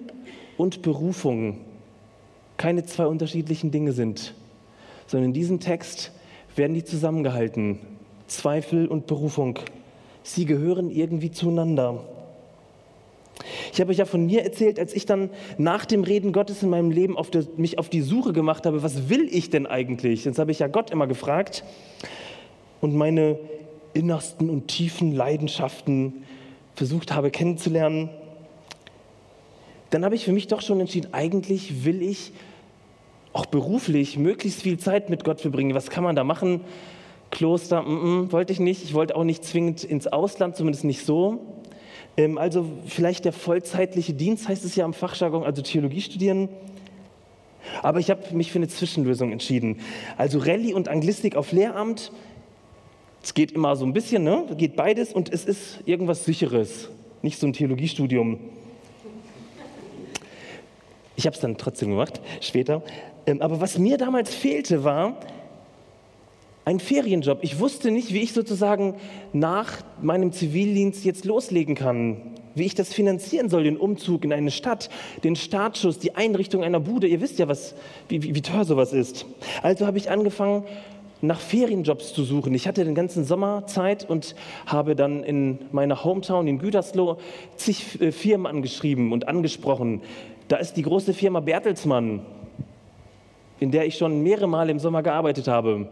und 0.55 0.81
Berufung 0.81 1.61
keine 2.57 2.85
zwei 2.85 3.05
unterschiedlichen 3.05 3.69
Dinge 3.69 3.91
sind, 3.91 4.33
sondern 5.05 5.29
in 5.29 5.33
diesem 5.33 5.59
Text 5.59 6.11
werden 6.55 6.73
die 6.73 6.83
zusammengehalten. 6.83 7.79
Zweifel 8.27 8.87
und 8.87 9.07
Berufung. 9.07 9.59
Sie 10.27 10.43
gehören 10.43 10.91
irgendwie 10.91 11.31
zueinander. 11.31 12.03
Ich 13.71 13.79
habe 13.79 13.91
euch 13.91 13.97
ja 13.97 14.05
von 14.05 14.25
mir 14.25 14.43
erzählt, 14.43 14.77
als 14.77 14.93
ich 14.93 15.05
dann 15.05 15.29
nach 15.57 15.85
dem 15.85 16.03
Reden 16.03 16.33
Gottes 16.33 16.63
in 16.63 16.69
meinem 16.69 16.91
Leben 16.91 17.15
auf 17.15 17.31
der, 17.31 17.45
mich 17.55 17.79
auf 17.79 17.87
die 17.87 18.01
Suche 18.01 18.33
gemacht 18.33 18.65
habe, 18.65 18.83
was 18.83 19.07
will 19.07 19.29
ich 19.31 19.49
denn 19.51 19.65
eigentlich? 19.65 20.25
Jetzt 20.25 20.37
habe 20.37 20.51
ich 20.51 20.59
ja 20.59 20.67
Gott 20.67 20.91
immer 20.91 21.07
gefragt 21.07 21.63
und 22.81 22.93
meine 22.93 23.39
innersten 23.93 24.49
und 24.49 24.67
tiefen 24.67 25.15
Leidenschaften 25.15 26.25
versucht 26.75 27.13
habe 27.13 27.31
kennenzulernen. 27.31 28.09
Dann 29.91 30.03
habe 30.03 30.15
ich 30.15 30.25
für 30.25 30.33
mich 30.33 30.47
doch 30.47 30.61
schon 30.61 30.81
entschieden, 30.81 31.13
eigentlich 31.13 31.85
will 31.85 32.01
ich 32.01 32.33
auch 33.31 33.45
beruflich 33.45 34.17
möglichst 34.17 34.61
viel 34.61 34.77
Zeit 34.77 35.09
mit 35.09 35.23
Gott 35.23 35.39
verbringen. 35.39 35.73
Was 35.73 35.89
kann 35.89 36.03
man 36.03 36.17
da 36.17 36.25
machen? 36.25 36.61
Kloster, 37.31 37.81
mm 37.81 37.85
-mm, 37.87 38.31
wollte 38.31 38.53
ich 38.53 38.59
nicht. 38.59 38.83
Ich 38.83 38.93
wollte 38.93 39.15
auch 39.15 39.23
nicht 39.23 39.43
zwingend 39.43 39.83
ins 39.83 40.07
Ausland, 40.07 40.55
zumindest 40.55 40.85
nicht 40.85 41.05
so. 41.05 41.39
Ähm, 42.15 42.37
also 42.37 42.65
vielleicht 42.85 43.25
der 43.25 43.33
vollzeitliche 43.33 44.13
Dienst 44.13 44.47
heißt 44.47 44.65
es 44.65 44.75
ja 44.75 44.85
im 44.85 44.93
Fachjargon, 44.93 45.43
also 45.43 45.61
Theologie 45.61 46.01
studieren. 46.01 46.49
Aber 47.83 47.99
ich 47.99 48.09
habe 48.09 48.33
mich 48.33 48.51
für 48.51 48.59
eine 48.59 48.67
Zwischenlösung 48.67 49.31
entschieden. 49.31 49.79
Also 50.17 50.39
Rallye 50.39 50.73
und 50.73 50.87
Anglistik 50.87 51.35
auf 51.35 51.51
Lehramt. 51.51 52.11
Es 53.21 53.33
geht 53.33 53.51
immer 53.51 53.75
so 53.75 53.85
ein 53.85 53.93
bisschen, 53.93 54.23
ne? 54.23 54.45
Geht 54.57 54.75
beides 54.75 55.13
und 55.13 55.31
es 55.31 55.45
ist 55.45 55.79
irgendwas 55.85 56.23
Sicheres, 56.23 56.89
nicht 57.21 57.39
so 57.39 57.47
ein 57.47 57.53
Theologiestudium. 57.53 58.39
Ich 61.17 61.25
habe 61.25 61.33
es 61.33 61.41
dann 61.41 61.57
trotzdem 61.57 61.89
gemacht, 61.89 62.21
später. 62.41 62.83
Ähm, 63.25 63.41
aber 63.41 63.59
was 63.59 63.77
mir 63.77 63.97
damals 63.97 64.33
fehlte, 64.33 64.83
war 64.83 65.19
ein 66.67 66.81
Ferienjob. 66.81 67.39
Ich 67.43 67.59
wusste 67.59 67.91
nicht, 67.91 68.13
wie 68.13 68.19
ich 68.19 68.33
sozusagen 68.33 68.95
nach 69.31 69.71
meinem 70.01 70.33
Zivildienst 70.33 71.05
jetzt 71.05 71.23
loslegen 71.23 71.75
kann, 71.75 72.17
wie 72.55 72.65
ich 72.65 72.75
das 72.75 72.93
finanzieren 72.93 73.47
soll, 73.47 73.63
den 73.63 73.77
Umzug 73.77 74.25
in 74.25 74.33
eine 74.33 74.51
Stadt, 74.51 74.89
den 75.23 75.37
Startschuss, 75.37 75.97
die 75.97 76.15
Einrichtung 76.15 76.65
einer 76.65 76.81
Bude. 76.81 77.07
Ihr 77.07 77.21
wisst 77.21 77.39
ja, 77.39 77.47
was, 77.47 77.73
wie, 78.09 78.21
wie, 78.21 78.35
wie 78.35 78.41
teuer 78.41 78.65
sowas 78.65 78.91
ist. 78.91 79.25
Also 79.63 79.87
habe 79.87 79.97
ich 79.97 80.11
angefangen, 80.11 80.65
nach 81.21 81.39
Ferienjobs 81.39 82.13
zu 82.13 82.25
suchen. 82.25 82.53
Ich 82.53 82.67
hatte 82.67 82.83
den 82.83 82.95
ganzen 82.95 83.23
Sommer 83.23 83.65
Zeit 83.67 84.07
und 84.09 84.35
habe 84.65 84.97
dann 84.97 85.23
in 85.23 85.59
meiner 85.71 86.03
Hometown 86.03 86.47
in 86.47 86.59
Gütersloh 86.59 87.17
zig 87.55 88.01
äh, 88.01 88.11
Firmen 88.11 88.45
angeschrieben 88.45 89.13
und 89.13 89.29
angesprochen. 89.29 90.01
Da 90.49 90.57
ist 90.57 90.73
die 90.73 90.81
große 90.81 91.13
Firma 91.13 91.39
Bertelsmann, 91.39 92.25
in 93.61 93.71
der 93.71 93.85
ich 93.85 93.97
schon 93.97 94.21
mehrere 94.21 94.47
Mal 94.47 94.69
im 94.69 94.79
Sommer 94.79 95.01
gearbeitet 95.01 95.47
habe. 95.47 95.87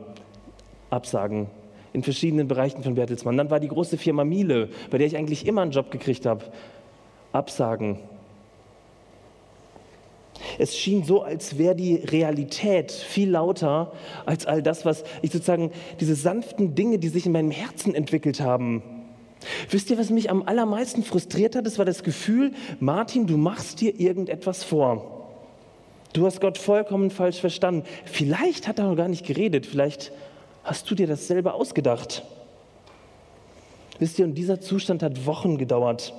Absagen 0.90 1.48
in 1.94 2.04
verschiedenen 2.04 2.48
Bereichen 2.48 2.84
von 2.84 2.96
Bertelsmann. 2.96 3.38
Dann 3.38 3.50
war 3.50 3.62
die 3.62 3.70
große 3.70 3.98
Firma 3.98 4.26
Miele, 4.26 4.70
bei 4.92 4.98
der 4.98 5.08
ich 5.08 5.16
eigentlich 5.16 5.48
immer 5.48 5.62
einen 5.62 5.72
Job 5.72 5.92
gekriegt 5.92 6.26
habe. 6.26 6.44
Absagen. 7.32 8.00
Es 10.60 10.78
schien 10.78 11.04
so, 11.04 11.22
als 11.24 11.58
wäre 11.58 11.76
die 11.76 11.96
Realität 11.96 12.92
viel 12.92 13.30
lauter 13.30 13.94
als 14.26 14.46
all 14.46 14.62
das, 14.62 14.86
was 14.86 15.04
ich 15.22 15.32
sozusagen, 15.32 15.72
diese 16.00 16.16
sanften 16.16 16.76
Dinge, 16.76 17.00
die 17.00 17.08
sich 17.08 17.26
in 17.26 17.32
meinem 17.32 17.52
Herzen 17.52 17.96
entwickelt 17.96 18.42
haben. 18.42 18.84
Wisst 19.70 19.90
ihr, 19.90 19.98
was 19.98 20.10
mich 20.10 20.30
am 20.30 20.44
allermeisten 20.44 21.04
frustriert 21.04 21.56
hat? 21.56 21.66
Das 21.66 21.78
war 21.78 21.86
das 21.86 22.04
Gefühl, 22.04 22.52
Martin, 22.80 23.28
du 23.28 23.38
machst 23.38 23.82
dir 23.82 24.00
irgendetwas 24.00 24.64
vor. 24.64 25.30
Du 26.14 26.26
hast 26.26 26.42
Gott 26.42 26.58
vollkommen 26.58 27.10
falsch 27.10 27.40
verstanden. 27.40 27.84
Vielleicht 28.06 28.68
hat 28.68 28.80
er 28.80 28.86
noch 28.86 28.96
gar 28.96 29.10
nicht 29.10 29.26
geredet, 29.26 29.66
vielleicht 29.66 30.12
Hast 30.66 30.90
du 30.90 30.96
dir 30.96 31.06
das 31.06 31.28
selber 31.28 31.54
ausgedacht? 31.54 32.24
Wisst 34.00 34.18
ihr, 34.18 34.26
und 34.26 34.34
dieser 34.34 34.60
Zustand 34.60 35.04
hat 35.04 35.28
Wochen 35.28 35.60
gedauert. 35.60 36.12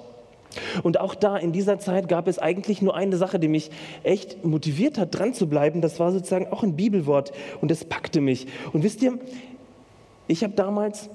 Und 0.84 1.00
auch 1.00 1.16
da 1.16 1.36
in 1.36 1.50
dieser 1.50 1.80
Zeit 1.80 2.08
gab 2.08 2.28
es 2.28 2.38
eigentlich 2.38 2.80
nur 2.80 2.94
eine 2.94 3.16
Sache, 3.16 3.40
die 3.40 3.48
mich 3.48 3.70
echt 4.04 4.44
motiviert 4.44 4.98
hat, 4.98 5.18
dran 5.18 5.34
zu 5.34 5.48
bleiben. 5.48 5.80
Das 5.80 5.98
war 5.98 6.12
sozusagen 6.12 6.46
auch 6.46 6.62
ein 6.62 6.76
Bibelwort 6.76 7.32
und 7.60 7.72
das 7.72 7.84
packte 7.84 8.20
mich. 8.20 8.46
Und 8.72 8.84
wisst 8.84 9.02
ihr, 9.02 9.18
ich 10.28 10.44
habe 10.44 10.54
damals, 10.54 11.10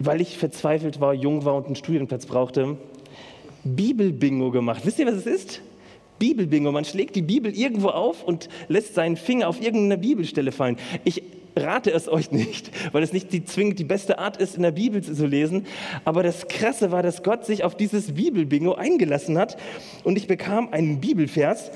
weil 0.00 0.20
ich 0.20 0.36
verzweifelt 0.36 1.00
war, 1.00 1.14
jung 1.14 1.44
war 1.44 1.54
und 1.54 1.66
einen 1.66 1.76
Studienplatz 1.76 2.26
brauchte, 2.26 2.76
Bibelbingo 3.62 4.50
gemacht. 4.50 4.84
Wisst 4.84 4.98
ihr, 4.98 5.06
was 5.06 5.14
es 5.14 5.26
ist? 5.26 5.62
Bibelbingo. 6.18 6.72
Man 6.72 6.84
schlägt 6.84 7.14
die 7.14 7.22
Bibel 7.22 7.56
irgendwo 7.56 7.90
auf 7.90 8.24
und 8.24 8.48
lässt 8.66 8.94
seinen 8.94 9.16
Finger 9.16 9.48
auf 9.48 9.62
irgendeine 9.62 9.96
Bibelstelle 9.96 10.50
fallen. 10.50 10.76
Ich 11.04 11.22
rate 11.56 11.90
es 11.92 12.08
euch 12.08 12.30
nicht, 12.30 12.70
weil 12.92 13.02
es 13.02 13.12
nicht 13.12 13.32
die 13.32 13.44
zwingend 13.44 13.78
die 13.78 13.84
beste 13.84 14.18
Art 14.18 14.36
ist, 14.36 14.56
in 14.56 14.62
der 14.62 14.72
Bibel 14.72 15.02
zu 15.02 15.26
lesen. 15.26 15.66
Aber 16.04 16.22
das 16.22 16.48
Krasse 16.48 16.90
war, 16.90 17.02
dass 17.02 17.22
Gott 17.22 17.44
sich 17.46 17.64
auf 17.64 17.76
dieses 17.76 18.14
Bibelbingo 18.14 18.74
eingelassen 18.74 19.38
hat 19.38 19.56
und 20.04 20.16
ich 20.16 20.26
bekam 20.26 20.68
einen 20.72 21.00
Bibelvers, 21.00 21.70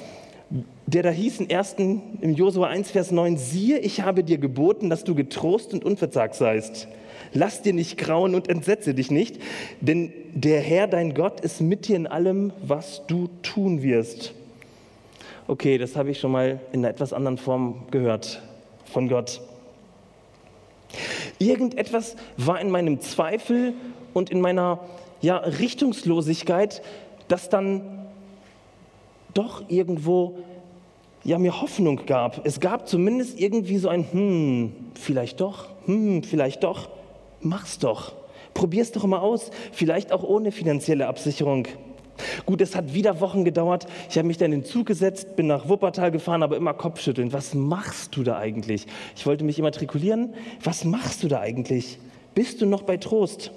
der 0.86 1.02
da 1.02 1.10
hieß 1.10 1.40
in 1.40 1.54
1. 1.54 1.76
im 1.78 2.34
Josua 2.34 2.68
1, 2.68 2.90
Vers 2.90 3.10
9, 3.10 3.36
siehe, 3.36 3.78
ich 3.78 4.00
habe 4.00 4.24
dir 4.24 4.38
geboten, 4.38 4.88
dass 4.88 5.04
du 5.04 5.14
getrost 5.14 5.74
und 5.74 5.84
unverzagt 5.84 6.34
seist. 6.34 6.88
Lass 7.34 7.60
dir 7.60 7.74
nicht 7.74 7.98
grauen 7.98 8.34
und 8.34 8.48
entsetze 8.48 8.94
dich 8.94 9.10
nicht, 9.10 9.38
denn 9.82 10.12
der 10.32 10.60
Herr, 10.60 10.86
dein 10.86 11.12
Gott, 11.12 11.40
ist 11.40 11.60
mit 11.60 11.86
dir 11.86 11.96
in 11.96 12.06
allem, 12.06 12.52
was 12.62 13.02
du 13.06 13.28
tun 13.42 13.82
wirst. 13.82 14.32
Okay, 15.46 15.76
das 15.76 15.96
habe 15.96 16.10
ich 16.10 16.20
schon 16.20 16.32
mal 16.32 16.60
in 16.72 16.80
einer 16.80 16.88
etwas 16.88 17.12
anderen 17.12 17.38
Form 17.38 17.86
gehört 17.90 18.42
von 18.86 19.08
Gott. 19.08 19.42
Irgendetwas 21.38 22.16
war 22.36 22.60
in 22.60 22.70
meinem 22.70 23.00
Zweifel 23.00 23.74
und 24.14 24.30
in 24.30 24.40
meiner 24.40 24.80
ja, 25.20 25.36
Richtungslosigkeit, 25.36 26.82
das 27.28 27.48
dann 27.48 28.06
doch 29.34 29.68
irgendwo 29.68 30.38
ja, 31.24 31.38
mir 31.38 31.60
Hoffnung 31.60 32.06
gab. 32.06 32.46
Es 32.46 32.60
gab 32.60 32.88
zumindest 32.88 33.38
irgendwie 33.38 33.78
so 33.78 33.88
ein 33.88 34.10
Hm, 34.12 34.72
vielleicht 34.94 35.40
doch, 35.40 35.66
hm, 35.86 36.22
vielleicht 36.22 36.64
doch, 36.64 36.88
mach's 37.40 37.78
doch. 37.78 38.14
Probier's 38.54 38.92
doch 38.92 39.04
mal 39.04 39.18
aus, 39.18 39.50
vielleicht 39.72 40.10
auch 40.10 40.22
ohne 40.22 40.52
finanzielle 40.52 41.06
Absicherung. 41.06 41.68
Gut, 42.46 42.60
es 42.60 42.74
hat 42.74 42.94
wieder 42.94 43.20
Wochen 43.20 43.44
gedauert. 43.44 43.86
Ich 44.10 44.18
habe 44.18 44.26
mich 44.26 44.38
dann 44.38 44.52
in 44.52 44.60
den 44.60 44.66
Zug 44.66 44.86
gesetzt, 44.86 45.36
bin 45.36 45.46
nach 45.46 45.68
Wuppertal 45.68 46.10
gefahren, 46.10 46.42
aber 46.42 46.56
immer 46.56 46.74
Kopfschütteln. 46.74 47.32
Was 47.32 47.54
machst 47.54 48.16
du 48.16 48.22
da 48.22 48.38
eigentlich? 48.38 48.86
Ich 49.16 49.26
wollte 49.26 49.44
mich 49.44 49.58
immatrikulieren. 49.58 50.34
Was 50.62 50.84
machst 50.84 51.22
du 51.22 51.28
da 51.28 51.40
eigentlich? 51.40 51.98
Bist 52.34 52.60
du 52.60 52.66
noch 52.66 52.82
bei 52.82 52.96
Trost? 52.96 53.52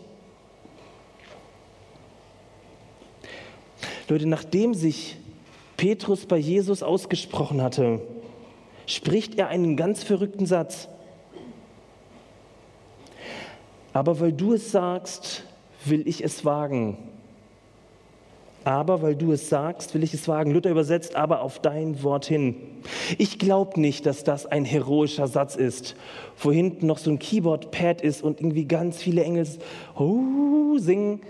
Leute, 4.08 4.28
nachdem 4.28 4.74
sich 4.74 5.18
Petrus 5.78 6.26
bei 6.26 6.38
Jesus 6.38 6.84
ausgesprochen 6.84 7.62
hatte, 7.62 8.02
spricht 8.86 9.36
er 9.36 9.48
einen 9.48 9.78
ganz 9.78 10.04
verrückten 10.04 10.46
Satz. 10.46 10.90
Aber 13.94 14.20
weil 14.20 14.34
du 14.34 14.54
es 14.54 14.72
sagst, 14.72 15.44
will 15.86 16.08
ich 16.08 16.24
es 16.24 16.46
wagen 16.46 17.11
aber 18.64 19.02
weil 19.02 19.16
du 19.16 19.32
es 19.32 19.50
sagst, 19.50 19.94
will 19.94 20.04
ich 20.04 20.14
es 20.14 20.28
wagen. 20.28 20.52
Luther 20.52 20.70
übersetzt, 20.70 21.16
aber 21.16 21.42
auf 21.42 21.60
dein 21.60 22.04
Wort 22.04 22.26
hin. 22.26 22.56
Ich 23.18 23.40
glaube 23.40 23.80
nicht, 23.80 24.06
dass 24.06 24.24
das 24.24 24.46
ein 24.46 24.66
heroischer 24.66 25.28
Satz 25.28 25.56
ist, 25.56 25.96
wo 26.38 26.52
hinten 26.52 26.86
noch 26.88 27.00
so 27.00 27.10
ein 27.10 27.20
Keyboard-Pad 27.20 28.02
ist 28.02 28.22
und 28.24 28.40
irgendwie 28.40 28.66
ganz 28.66 29.02
viele 29.02 29.24
Engel 29.24 29.48
oh, 29.98 30.78
singen 30.78 31.22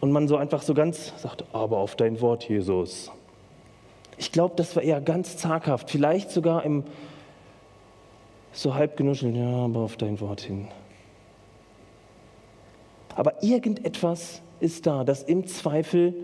und 0.00 0.12
man 0.12 0.28
so 0.28 0.36
einfach 0.36 0.62
so 0.62 0.74
ganz 0.74 1.12
sagt, 1.18 1.44
aber 1.52 1.78
auf 1.78 1.96
dein 1.96 2.20
Wort, 2.20 2.48
Jesus. 2.48 3.10
Ich 4.18 4.32
glaube, 4.32 4.54
das 4.56 4.76
war 4.76 4.82
eher 4.82 5.00
ganz 5.00 5.38
zaghaft, 5.38 5.90
vielleicht 5.90 6.30
sogar 6.30 6.64
im 6.64 6.84
so 8.52 8.74
halb 8.74 8.96
genuscheln, 8.96 9.34
ja, 9.34 9.64
aber 9.64 9.80
auf 9.80 9.96
dein 9.96 10.20
Wort 10.20 10.40
hin. 10.42 10.68
Aber 13.14 13.42
irgendetwas 13.42 14.42
ist 14.60 14.86
da, 14.86 15.04
das 15.04 15.22
im 15.22 15.46
Zweifel 15.46 16.14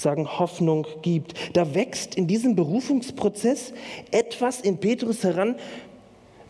sagen, 0.00 0.38
Hoffnung 0.38 0.86
gibt. 1.02 1.56
Da 1.56 1.74
wächst 1.74 2.14
in 2.14 2.26
diesem 2.26 2.56
Berufungsprozess 2.56 3.72
etwas 4.10 4.60
in 4.60 4.78
Petrus 4.78 5.24
heran, 5.24 5.56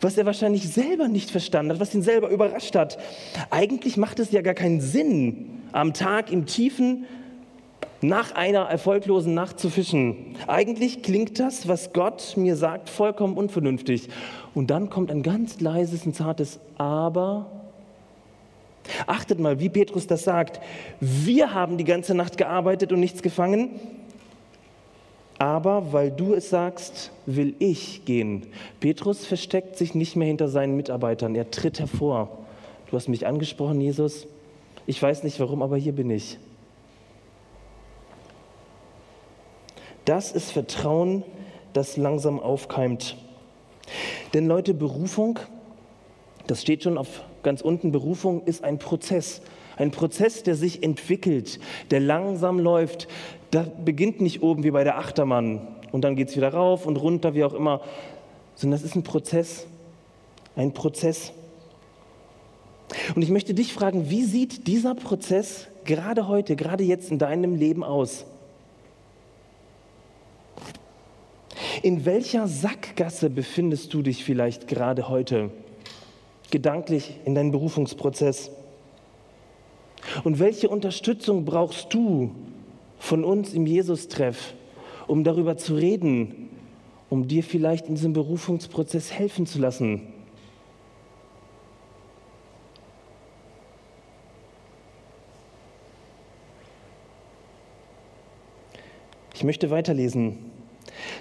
was 0.01 0.17
er 0.17 0.25
wahrscheinlich 0.25 0.67
selber 0.67 1.07
nicht 1.07 1.31
verstanden 1.31 1.73
hat, 1.73 1.79
was 1.79 1.95
ihn 1.95 2.01
selber 2.01 2.29
überrascht 2.29 2.75
hat. 2.75 2.97
Eigentlich 3.49 3.97
macht 3.97 4.19
es 4.19 4.31
ja 4.31 4.41
gar 4.41 4.53
keinen 4.53 4.81
Sinn, 4.81 5.63
am 5.71 5.93
Tag 5.93 6.31
im 6.31 6.45
Tiefen 6.45 7.05
nach 8.01 8.33
einer 8.35 8.61
erfolglosen 8.61 9.33
Nacht 9.33 9.59
zu 9.59 9.69
fischen. 9.69 10.35
Eigentlich 10.47 11.01
klingt 11.01 11.39
das, 11.39 11.67
was 11.67 11.93
Gott 11.93 12.35
mir 12.37 12.55
sagt, 12.55 12.89
vollkommen 12.89 13.37
unvernünftig. 13.37 14.09
Und 14.53 14.69
dann 14.69 14.89
kommt 14.89 15.11
ein 15.11 15.23
ganz 15.23 15.59
leises 15.59 16.05
und 16.05 16.15
zartes 16.15 16.59
Aber 16.77 17.64
Achtet 19.07 19.39
mal, 19.39 19.59
wie 19.59 19.69
Petrus 19.69 20.07
das 20.07 20.23
sagt. 20.23 20.59
Wir 20.99 21.53
haben 21.53 21.77
die 21.77 21.83
ganze 21.83 22.15
Nacht 22.15 22.37
gearbeitet 22.37 22.91
und 22.91 22.99
nichts 22.99 23.21
gefangen, 23.21 23.79
aber 25.37 25.91
weil 25.91 26.11
du 26.11 26.33
es 26.33 26.49
sagst, 26.49 27.11
will 27.25 27.55
ich 27.59 28.05
gehen. 28.05 28.47
Petrus 28.79 29.25
versteckt 29.25 29.77
sich 29.77 29.95
nicht 29.95 30.15
mehr 30.15 30.27
hinter 30.27 30.47
seinen 30.47 30.75
Mitarbeitern, 30.77 31.35
er 31.35 31.51
tritt 31.51 31.79
hervor. 31.79 32.37
Du 32.89 32.95
hast 32.95 33.09
mich 33.09 33.25
angesprochen, 33.25 33.81
Jesus. 33.81 34.27
Ich 34.85 35.01
weiß 35.01 35.23
nicht 35.23 35.39
warum, 35.39 35.61
aber 35.61 35.77
hier 35.77 35.93
bin 35.93 36.09
ich. 36.09 36.37
Das 40.05 40.31
ist 40.31 40.51
Vertrauen, 40.51 41.23
das 41.73 41.97
langsam 41.97 42.39
aufkeimt. 42.39 43.17
Denn 44.33 44.45
Leute, 44.45 44.73
Berufung, 44.75 45.39
das 46.45 46.61
steht 46.61 46.83
schon 46.83 46.97
auf 46.97 47.23
ganz 47.45 47.61
unten, 47.61 47.93
Berufung 47.93 48.43
ist 48.43 48.65
ein 48.65 48.79
Prozess. 48.79 49.41
Ein 49.77 49.91
Prozess, 49.91 50.43
der 50.43 50.55
sich 50.55 50.83
entwickelt, 50.83 51.59
der 51.91 52.01
langsam 52.01 52.59
läuft. 52.59 53.07
Da 53.51 53.65
beginnt 53.83 54.19
nicht 54.19 54.41
oben 54.41 54.63
wie 54.63 54.71
bei 54.71 54.83
der 54.83 54.97
Achtermann 54.97 55.65
und 55.93 56.01
dann 56.01 56.17
geht 56.17 56.29
es 56.29 56.35
wieder 56.35 56.53
rauf 56.53 56.85
und 56.85 56.97
runter, 56.97 57.33
wie 57.35 57.45
auch 57.45 57.53
immer, 57.53 57.81
sondern 58.55 58.79
das 58.79 58.85
ist 58.85 58.95
ein 58.95 59.03
Prozess. 59.03 59.67
Ein 60.57 60.73
Prozess. 60.73 61.31
Und 63.15 63.21
ich 63.21 63.29
möchte 63.29 63.53
dich 63.53 63.73
fragen, 63.73 64.09
wie 64.09 64.23
sieht 64.23 64.67
dieser 64.67 64.95
Prozess 64.95 65.67
gerade 65.85 66.27
heute, 66.27 66.55
gerade 66.55 66.83
jetzt 66.83 67.11
in 67.11 67.19
deinem 67.19 67.55
Leben 67.55 67.83
aus? 67.83 68.25
In 71.81 72.05
welcher 72.05 72.47
Sackgasse 72.47 73.29
befindest 73.29 73.93
du 73.93 74.01
dich 74.01 74.23
vielleicht 74.23 74.67
gerade 74.67 75.09
heute? 75.09 75.51
Gedanklich 76.55 77.19
in 77.25 77.35
deinen 77.35 77.51
Berufungsprozess? 77.51 78.49
Und 80.23 80.39
welche 80.39 80.69
Unterstützung 80.69 81.43
brauchst 81.43 81.93
du 81.93 82.31
von 82.97 83.25
uns 83.25 83.53
im 83.53 83.65
Jesus-Treff, 83.65 84.53
um 85.05 85.25
darüber 85.25 85.57
zu 85.57 85.75
reden, 85.75 86.49
um 87.09 87.27
dir 87.27 87.43
vielleicht 87.43 87.87
in 87.87 87.95
diesem 87.95 88.13
Berufungsprozess 88.13 89.11
helfen 89.11 89.45
zu 89.45 89.59
lassen? 89.59 90.13
Ich 99.33 99.43
möchte 99.43 99.71
weiterlesen. 99.71 100.37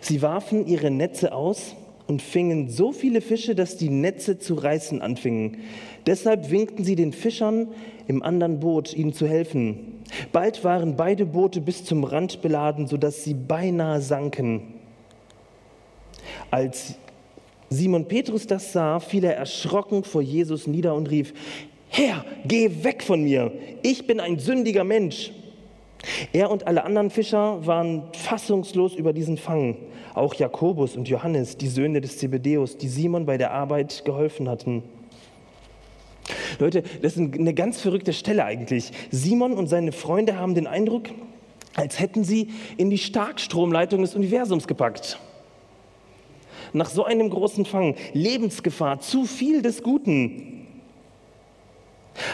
Sie 0.01 0.23
warfen 0.23 0.69
ihre 0.69 0.93
Netze 0.93 1.35
aus 1.35 1.75
und 2.07 2.21
fingen 2.21 2.69
so 2.69 2.93
viele 2.93 3.21
Fische, 3.21 3.55
dass 3.55 3.77
die 3.77 3.89
Netze 3.89 4.39
zu 4.39 4.55
reißen 4.55 5.01
anfingen. 5.01 5.59
Deshalb 6.07 6.51
winkten 6.51 6.85
sie 6.85 6.97
den 6.97 7.13
Fischern 7.13 7.69
im 8.07 8.23
anderen 8.23 8.61
Boot, 8.61 8.95
ihnen 8.95 9.15
zu 9.15 9.27
helfen. 9.27 10.03
Bald 10.33 10.65
waren 10.65 10.97
beide 10.97 11.25
Boote 11.25 11.61
bis 11.61 11.85
zum 11.85 12.05
Rand 12.05 12.43
beladen, 12.43 12.87
sodass 12.87 13.25
sie 13.25 13.35
beinahe 13.35 14.03
sanken. 14.03 14.75
Als 16.51 16.97
Simon 17.71 18.07
Petrus 18.07 18.47
das 18.47 18.73
sah, 18.73 19.01
fiel 19.01 19.25
er 19.25 19.37
erschrocken 19.37 20.05
vor 20.05 20.23
Jesus 20.23 20.67
nieder 20.67 20.95
und 20.95 21.11
rief, 21.11 21.33
Herr, 21.89 22.25
geh 22.45 22.71
weg 22.83 23.03
von 23.03 23.23
mir, 23.23 23.53
ich 23.83 24.07
bin 24.07 24.21
ein 24.21 24.39
sündiger 24.39 24.85
Mensch. 24.85 25.33
Er 26.33 26.51
und 26.51 26.67
alle 26.67 26.85
anderen 26.85 27.11
Fischer 27.11 27.65
waren 27.67 28.03
fassungslos 28.13 28.95
über 28.95 29.13
diesen 29.13 29.39
Fang. 29.39 29.77
Auch 30.15 30.35
Jakobus 30.35 30.97
und 30.97 31.09
Johannes, 31.09 31.57
die 31.57 31.69
Söhne 31.69 32.01
des 32.01 32.19
Zebedeus, 32.19 32.77
die 32.77 32.89
Simon 32.89 33.27
bei 33.27 33.37
der 33.37 33.51
Arbeit 33.51 34.05
geholfen 34.05 34.49
hatten. 34.49 34.85
Leute, 36.59 36.83
das 37.03 37.17
ist 37.17 37.35
eine 37.35 37.53
ganz 37.53 37.81
verrückte 37.81 38.13
Stelle 38.13 38.45
eigentlich. 38.45 38.93
Simon 39.11 39.55
und 39.55 39.67
seine 39.67 39.93
Freunde 39.93 40.39
haben 40.39 40.55
den 40.55 40.67
Eindruck, 40.67 41.09
als 41.75 41.99
hätten 41.99 42.25
sie 42.25 42.51
in 42.77 42.91
die 42.91 42.99
Starkstromleitung 42.99 44.03
des 44.03 44.15
Universums 44.15 44.67
gepackt. 44.67 45.19
Nach 46.73 46.89
so 46.89 47.05
einem 47.05 47.31
großen 47.31 47.65
Fang, 47.65 47.97
Lebensgefahr, 48.13 49.01
zu 49.01 49.27
viel 49.27 49.63
des 49.63 49.83
Guten. 49.83 50.67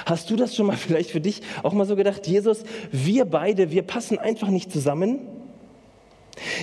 Hast 0.04 0.30
du 0.30 0.36
das 0.36 0.54
schon 0.54 0.66
mal 0.66 0.76
vielleicht 0.76 1.10
für 1.10 1.20
dich 1.20 1.40
auch 1.62 1.72
mal 1.72 1.86
so 1.86 1.96
gedacht, 1.96 2.26
Jesus, 2.26 2.64
wir 2.92 3.24
beide, 3.24 3.70
wir 3.70 3.82
passen 3.82 4.18
einfach 4.18 4.48
nicht 4.48 4.70
zusammen? 4.70 5.39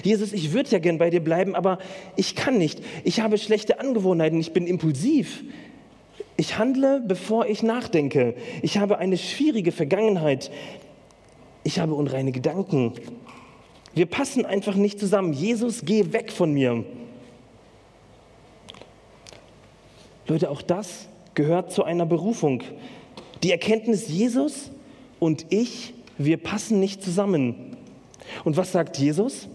Jesus, 0.04 0.34
ich 0.34 0.54
würde 0.54 0.70
ja 0.72 0.80
gern 0.80 0.98
bei 0.98 1.10
dir 1.10 1.20
bleiben, 1.20 1.56
aber 1.56 1.80
ich 2.16 2.36
kann 2.36 2.58
nicht. 2.58 2.82
Ich 3.04 3.20
habe 3.20 3.38
schlechte 3.38 3.80
Angewohnheiten, 3.80 4.40
ich 4.40 4.54
bin 4.54 4.68
impulsiv. 4.68 5.44
Ich 6.36 6.58
handle, 6.58 7.02
bevor 7.06 7.48
ich 7.48 7.64
nachdenke. 7.64 8.36
Ich 8.62 8.78
habe 8.78 9.00
eine 9.00 9.18
schwierige 9.18 9.72
Vergangenheit. 9.72 10.52
Ich 11.64 11.80
habe 11.80 11.96
unreine 11.96 12.32
Gedanken. 12.32 12.94
Wir 13.94 14.06
passen 14.06 14.46
einfach 14.46 14.76
nicht 14.76 15.00
zusammen. 15.00 15.34
Jesus, 15.34 15.82
geh 15.84 16.14
weg 16.14 16.32
von 16.32 16.54
mir. 16.54 16.84
Leute, 20.28 20.52
auch 20.52 20.62
das 20.62 21.08
gehört 21.34 21.72
zu 21.72 21.84
einer 21.84 22.06
Berufung. 22.06 22.62
Die 23.44 23.52
Erkenntnis 23.52 24.08
Jesus 24.08 24.72
und 25.20 25.48
ich, 25.50 25.94
wir 26.18 26.38
passen 26.38 26.80
nicht 26.80 27.04
zusammen. 27.04 27.78
Und 28.44 28.58
was 28.58 28.72
sagt 28.72 28.98
Jesus? 28.98 29.48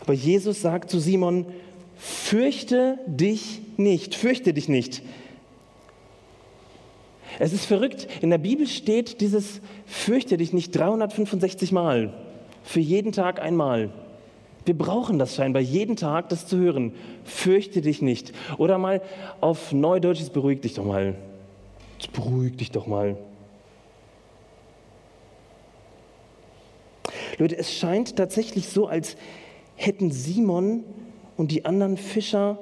Aber 0.00 0.12
Jesus 0.12 0.62
sagt 0.62 0.90
zu 0.90 0.98
Simon, 0.98 1.46
fürchte 1.96 2.98
dich 3.06 3.60
nicht, 3.76 4.14
fürchte 4.14 4.52
dich 4.52 4.68
nicht. 4.68 5.02
Es 7.38 7.52
ist 7.52 7.64
verrückt, 7.64 8.08
in 8.20 8.30
der 8.30 8.38
Bibel 8.38 8.66
steht 8.66 9.20
dieses 9.20 9.60
fürchte 9.86 10.36
dich 10.36 10.52
nicht 10.52 10.72
365 10.72 11.72
Mal, 11.72 12.12
für 12.62 12.80
jeden 12.80 13.12
Tag 13.12 13.40
einmal. 13.40 13.90
Wir 14.64 14.76
brauchen 14.76 15.18
das 15.18 15.34
scheinbar 15.34 15.62
jeden 15.62 15.96
Tag, 15.96 16.28
das 16.28 16.46
zu 16.46 16.58
hören. 16.58 16.92
Fürchte 17.24 17.80
dich 17.80 18.02
nicht. 18.02 18.32
Oder 18.58 18.78
mal 18.78 19.00
auf 19.40 19.72
Neudeutsches, 19.72 20.30
beruhig 20.30 20.60
dich 20.60 20.74
doch 20.74 20.84
mal. 20.84 21.14
Beruhig 22.12 22.56
dich 22.56 22.70
doch 22.70 22.86
mal. 22.86 23.16
Leute, 27.38 27.56
es 27.56 27.74
scheint 27.74 28.16
tatsächlich 28.16 28.68
so, 28.68 28.86
als 28.86 29.16
hätten 29.80 30.10
Simon 30.10 30.84
und 31.36 31.50
die 31.50 31.64
anderen 31.64 31.96
Fischer 31.96 32.58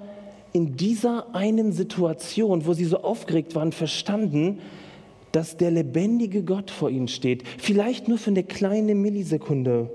in 0.53 0.77
dieser 0.77 1.35
einen 1.35 1.73
Situation, 1.73 2.65
wo 2.65 2.73
sie 2.73 2.85
so 2.85 2.99
aufgeregt 3.03 3.55
waren, 3.55 3.73
verstanden, 3.73 4.61
dass 5.33 5.57
der 5.57 5.71
lebendige 5.71 6.43
Gott 6.43 6.71
vor 6.71 6.91
ihnen 6.91 7.09
steht. 7.09 7.43
Vielleicht 7.59 8.09
nur 8.09 8.19
für 8.19 8.31
eine 8.31 8.45
kleine 8.45 8.95
Millisekunde. 8.95 9.91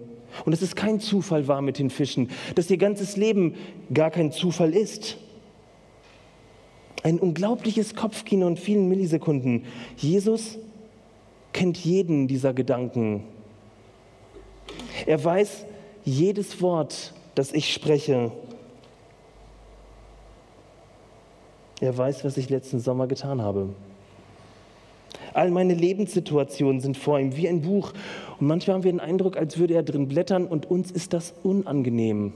Und 0.46 0.52
dass 0.52 0.62
es 0.62 0.76
kein 0.76 1.00
Zufall 1.00 1.48
war 1.48 1.62
mit 1.62 1.80
den 1.80 1.90
Fischen, 1.90 2.30
dass 2.56 2.70
ihr 2.70 2.78
ganzes 2.78 3.18
Leben 3.18 3.54
gar 3.94 4.12
kein 4.12 4.32
Zufall 4.32 4.74
ist. 4.74 5.18
Ein 7.04 7.20
unglaubliches 7.20 7.96
Kopfkino 7.96 8.48
in 8.48 8.58
vielen 8.58 8.90
Millisekunden. 8.90 9.64
Jesus 9.96 10.58
kennt 11.54 11.78
jeden 11.78 12.28
dieser 12.28 12.54
Gedanken. 12.54 13.24
Er 15.06 15.24
weiß 15.24 15.66
jedes 16.06 16.62
Wort, 16.62 17.14
das 17.36 17.52
ich 17.52 17.74
spreche. 17.74 18.32
Er 21.82 21.98
weiß, 21.98 22.24
was 22.24 22.38
ich 22.38 22.50
letzten 22.50 22.80
Sommer 22.80 23.08
getan 23.08 23.42
habe. 23.42 23.70
All 25.34 25.50
meine 25.50 25.74
Lebenssituationen 25.74 26.80
sind 26.80 26.96
vor 26.96 27.20
ihm 27.20 27.36
wie 27.36 27.50
ein 27.50 27.62
Buch. 27.62 27.92
Und 28.40 28.48
manchmal 28.48 28.76
haben 28.76 28.84
wir 28.84 28.92
den 28.92 29.00
Eindruck, 29.00 29.36
als 29.36 29.58
würde 29.58 29.74
er 29.74 29.84
drin 29.84 30.08
blättern 30.08 30.46
und 30.46 30.70
uns 30.70 30.92
ist 30.92 31.14
das 31.14 31.34
unangenehm. 31.44 32.34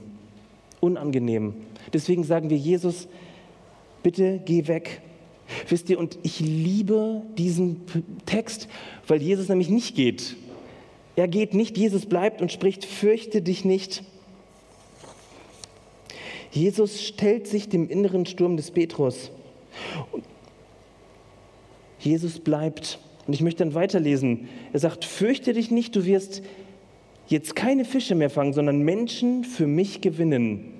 Unangenehm. 0.80 1.54
Deswegen 1.92 2.24
sagen 2.24 2.50
wir, 2.50 2.56
Jesus, 2.56 3.08
bitte 4.02 4.40
geh 4.44 4.66
weg. 4.66 5.00
Wisst 5.68 5.88
ihr, 5.88 5.98
und 5.98 6.18
ich 6.22 6.40
liebe 6.40 7.22
diesen 7.38 7.82
Text, 8.26 8.68
weil 9.06 9.22
Jesus 9.22 9.48
nämlich 9.48 9.70
nicht 9.70 9.94
geht. 9.94 10.36
Er 11.18 11.26
geht 11.26 11.52
nicht, 11.52 11.76
Jesus 11.76 12.06
bleibt 12.06 12.40
und 12.40 12.52
spricht, 12.52 12.84
fürchte 12.84 13.42
dich 13.42 13.64
nicht. 13.64 14.04
Jesus 16.52 17.02
stellt 17.02 17.48
sich 17.48 17.68
dem 17.68 17.88
inneren 17.88 18.24
Sturm 18.24 18.56
des 18.56 18.70
Petrus. 18.70 19.32
Jesus 21.98 22.38
bleibt. 22.38 23.00
Und 23.26 23.32
ich 23.32 23.40
möchte 23.40 23.64
dann 23.64 23.74
weiterlesen. 23.74 24.48
Er 24.72 24.78
sagt, 24.78 25.04
fürchte 25.04 25.54
dich 25.54 25.72
nicht, 25.72 25.96
du 25.96 26.04
wirst 26.04 26.40
jetzt 27.26 27.56
keine 27.56 27.84
Fische 27.84 28.14
mehr 28.14 28.30
fangen, 28.30 28.52
sondern 28.52 28.82
Menschen 28.82 29.42
für 29.42 29.66
mich 29.66 30.00
gewinnen. 30.00 30.72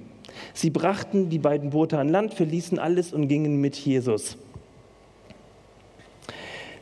Sie 0.55 0.71
brachten 0.71 1.31
die 1.31 1.41
beiden 1.41 1.71
Boote 1.71 1.99
an 1.99 2.11
Land, 2.11 2.33
verließen 2.33 2.79
alles 2.79 3.13
und 3.13 3.27
gingen 3.27 3.61
mit 3.61 3.75
Jesus. 3.75 4.37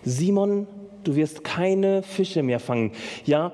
Simon, 0.04 0.66
du 1.06 1.16
wirst 1.16 1.44
keine 1.44 2.02
Fische 2.02 2.42
mehr 2.42 2.60
fangen. 2.60 2.92
Ja, 3.24 3.52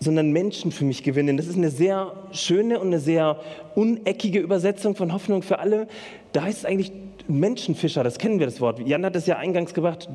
sondern 0.00 0.30
Menschen 0.30 0.70
für 0.70 0.84
mich 0.84 1.02
gewinnen. 1.02 1.36
Das 1.36 1.46
ist 1.46 1.56
eine 1.56 1.70
sehr 1.70 2.12
schöne 2.32 2.78
und 2.78 2.88
eine 2.88 3.00
sehr 3.00 3.40
uneckige 3.74 4.38
Übersetzung 4.38 4.94
von 4.94 5.12
Hoffnung 5.12 5.42
für 5.42 5.58
alle. 5.58 5.88
Da 6.32 6.42
heißt 6.42 6.58
es 6.58 6.64
eigentlich 6.64 6.92
Menschenfischer, 7.26 8.04
das 8.04 8.18
kennen 8.18 8.38
wir 8.38 8.46
das 8.46 8.60
Wort. 8.60 8.80
Jan 8.86 9.04
hat 9.04 9.16
es 9.16 9.26
ja 9.26 9.36
eingangs 9.36 9.74
gebracht. 9.74 10.08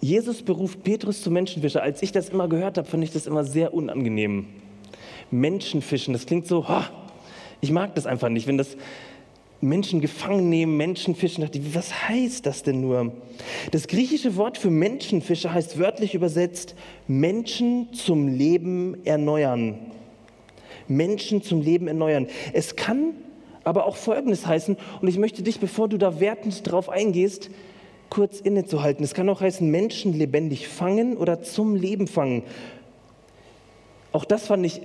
Jesus 0.00 0.42
beruft 0.42 0.84
Petrus 0.84 1.22
zum 1.22 1.32
Menschenfischer. 1.32 1.82
Als 1.82 2.02
ich 2.02 2.12
das 2.12 2.28
immer 2.28 2.46
gehört 2.46 2.76
habe, 2.76 2.86
fand 2.86 3.02
ich 3.02 3.10
das 3.10 3.26
immer 3.26 3.44
sehr 3.44 3.72
unangenehm. 3.72 4.46
Menschenfischen, 5.30 6.12
das 6.12 6.26
klingt 6.26 6.46
so, 6.46 6.66
oh, 6.68 6.82
ich 7.62 7.72
mag 7.72 7.94
das 7.94 8.06
einfach 8.06 8.28
nicht, 8.28 8.46
wenn 8.46 8.58
das 8.58 8.76
Menschen 9.64 10.00
gefangen 10.00 10.48
nehmen, 10.48 10.76
Menschen 10.76 11.14
fischen. 11.14 11.42
Dachte 11.42 11.60
was 11.74 12.08
heißt 12.08 12.46
das 12.46 12.62
denn 12.62 12.80
nur? 12.80 13.12
Das 13.70 13.88
griechische 13.88 14.36
Wort 14.36 14.58
für 14.58 14.70
Menschenfische 14.70 15.52
heißt 15.52 15.78
wörtlich 15.78 16.14
übersetzt 16.14 16.74
Menschen 17.08 17.92
zum 17.92 18.28
Leben 18.28 19.04
erneuern. 19.04 19.78
Menschen 20.86 21.42
zum 21.42 21.62
Leben 21.62 21.88
erneuern. 21.88 22.26
Es 22.52 22.76
kann 22.76 23.14
aber 23.64 23.86
auch 23.86 23.96
Folgendes 23.96 24.46
heißen, 24.46 24.76
und 25.00 25.08
ich 25.08 25.18
möchte 25.18 25.42
dich, 25.42 25.58
bevor 25.58 25.88
du 25.88 25.96
da 25.96 26.20
wertend 26.20 26.70
drauf 26.70 26.90
eingehst, 26.90 27.50
kurz 28.10 28.40
innezuhalten. 28.40 29.02
Es 29.02 29.14
kann 29.14 29.28
auch 29.28 29.40
heißen, 29.40 29.68
Menschen 29.68 30.12
lebendig 30.12 30.68
fangen 30.68 31.16
oder 31.16 31.42
zum 31.42 31.74
Leben 31.74 32.06
fangen. 32.06 32.42
Auch 34.12 34.24
das 34.24 34.46
fand 34.46 34.64
ich 34.66 34.82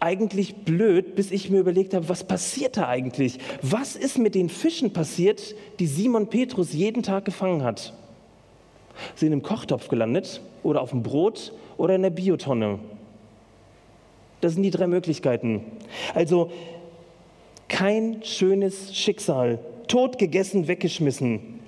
eigentlich 0.00 0.56
blöd, 0.56 1.14
bis 1.14 1.30
ich 1.30 1.50
mir 1.50 1.60
überlegt 1.60 1.94
habe, 1.94 2.08
was 2.08 2.24
passiert 2.24 2.76
da 2.76 2.88
eigentlich? 2.88 3.38
Was 3.62 3.96
ist 3.96 4.18
mit 4.18 4.34
den 4.34 4.48
Fischen 4.48 4.92
passiert, 4.92 5.54
die 5.78 5.86
Simon 5.86 6.28
Petrus 6.28 6.72
jeden 6.72 7.02
Tag 7.02 7.24
gefangen 7.24 7.62
hat? 7.62 7.94
Sind 9.14 9.32
im 9.32 9.42
Kochtopf 9.42 9.88
gelandet 9.88 10.40
oder 10.62 10.80
auf 10.82 10.90
dem 10.90 11.02
Brot 11.02 11.52
oder 11.76 11.94
in 11.94 12.02
der 12.02 12.10
Biotonne? 12.10 12.78
Das 14.40 14.54
sind 14.54 14.62
die 14.62 14.70
drei 14.70 14.86
Möglichkeiten. 14.86 15.62
Also 16.14 16.50
kein 17.68 18.22
schönes 18.22 18.94
Schicksal, 18.96 19.58
tot 19.88 20.18
gegessen, 20.18 20.68
weggeschmissen. 20.68 21.60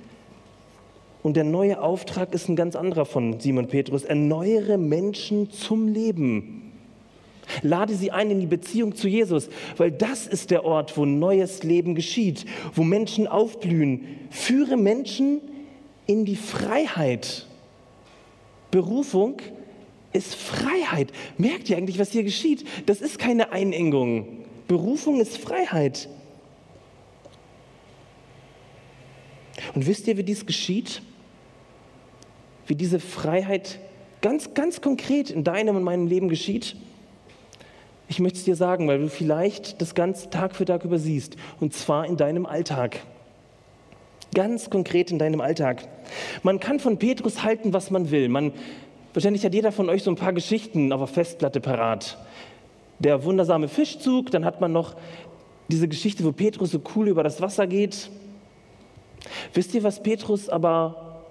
Und 1.23 1.37
der 1.37 1.45
neue 1.45 1.83
Auftrag 1.83 2.33
ist 2.33 2.49
ein 2.49 2.57
ganz 2.57 2.77
anderer 2.77 3.05
von 3.05 3.41
Simon 3.41 3.67
Petrus. 3.69 4.05
Erneuere 4.05 4.79
Menschen 4.79 5.51
zum 5.51 5.89
Leben. 5.89 6.68
Lade 7.63 7.95
sie 7.95 8.11
ein 8.11 8.31
in 8.31 8.41
die 8.41 8.47
Beziehung 8.47 8.95
zu 8.95 9.09
Jesus, 9.09 9.49
weil 9.77 9.91
das 9.91 10.27
ist 10.27 10.51
der 10.51 10.65
Ort, 10.65 10.97
wo 10.97 11.05
neues 11.05 11.63
Leben 11.63 11.95
geschieht, 11.95 12.45
wo 12.75 12.83
Menschen 12.83 13.27
aufblühen. 13.27 14.05
Führe 14.31 14.77
Menschen 14.77 15.41
in 16.07 16.25
die 16.25 16.37
Freiheit. 16.37 17.47
Berufung 18.71 19.41
ist 20.13 20.35
Freiheit. 20.35 21.13
Merkt 21.37 21.71
ihr 21.71 21.77
eigentlich, 21.77 21.99
was 21.99 22.13
hier 22.13 22.25
geschieht? 22.25 22.65
Das 22.87 23.01
ist 23.01 23.19
keine 23.19 23.53
Einengung. 23.53 24.45
Berufung 24.67 25.21
ist 25.21 25.39
Freiheit. 25.39 26.09
Und 29.75 29.87
wisst 29.87 30.07
ihr, 30.07 30.17
wie 30.17 30.25
dies 30.25 30.47
geschieht? 30.47 31.03
Wie 32.67 32.75
diese 32.75 33.01
Freiheit 33.01 33.81
ganz, 34.21 34.55
ganz 34.55 34.81
konkret 34.81 35.31
in 35.31 35.45
deinem 35.45 35.77
und 35.77 35.83
meinem 35.83 36.07
Leben 36.07 36.29
geschieht? 36.29 36.77
Ich 38.11 38.21
möchte 38.21 38.39
es 38.39 38.45
dir 38.45 38.57
sagen, 38.57 38.89
weil 38.89 38.99
du 38.99 39.09
vielleicht 39.09 39.83
das 39.83 39.95
Ganze 39.95 40.31
Tag 40.31 40.57
für 40.57 40.65
Tag 40.65 40.85
übersiehst. 40.85 41.37
Und 41.61 41.75
zwar 41.75 42.07
in 42.07 42.17
deinem 42.17 42.47
Alltag. 42.47 43.01
Ganz 44.35 44.71
konkret 44.71 45.11
in 45.11 45.19
deinem 45.19 45.43
Alltag. 45.43 45.87
Man 46.43 46.59
kann 46.59 46.81
von 46.81 46.99
Petrus 46.99 47.43
halten, 47.43 47.75
was 47.75 47.91
man 47.91 48.11
will. 48.11 48.31
Man, 48.31 48.53
wahrscheinlich 49.13 49.45
hat 49.45 49.53
jeder 49.55 49.73
von 49.73 49.91
euch 49.91 50.03
so 50.03 50.11
ein 50.11 50.17
paar 50.17 50.33
Geschichten 50.33 50.91
auf 50.93 51.01
der 51.01 51.09
Festplatte 51.09 51.61
parat. 51.61 52.19
Der 52.99 53.25
wundersame 53.25 53.69
Fischzug, 53.69 54.31
dann 54.31 54.45
hat 54.45 54.61
man 54.61 54.73
noch 54.73 54.97
diese 55.69 55.87
Geschichte, 55.87 56.25
wo 56.25 56.33
Petrus 56.33 56.71
so 56.71 56.81
cool 56.97 57.09
über 57.09 57.23
das 57.23 57.43
Wasser 57.43 57.67
geht. 57.67 58.11
Wisst 59.53 59.75
ihr, 59.75 59.83
was 59.83 60.03
Petrus 60.03 60.49
aber 60.49 61.25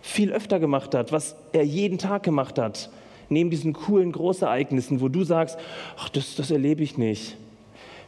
viel 0.00 0.32
öfter 0.32 0.58
gemacht 0.58 0.94
hat, 0.94 1.12
was 1.12 1.36
er 1.52 1.64
jeden 1.64 1.98
Tag 1.98 2.22
gemacht 2.22 2.58
hat? 2.58 2.88
Neben 3.28 3.50
diesen 3.50 3.72
coolen 3.72 4.12
Großereignissen, 4.12 5.00
wo 5.00 5.08
du 5.08 5.24
sagst, 5.24 5.58
ach, 5.96 6.08
das, 6.08 6.34
das 6.36 6.50
erlebe 6.50 6.82
ich 6.82 6.98
nicht. 6.98 7.36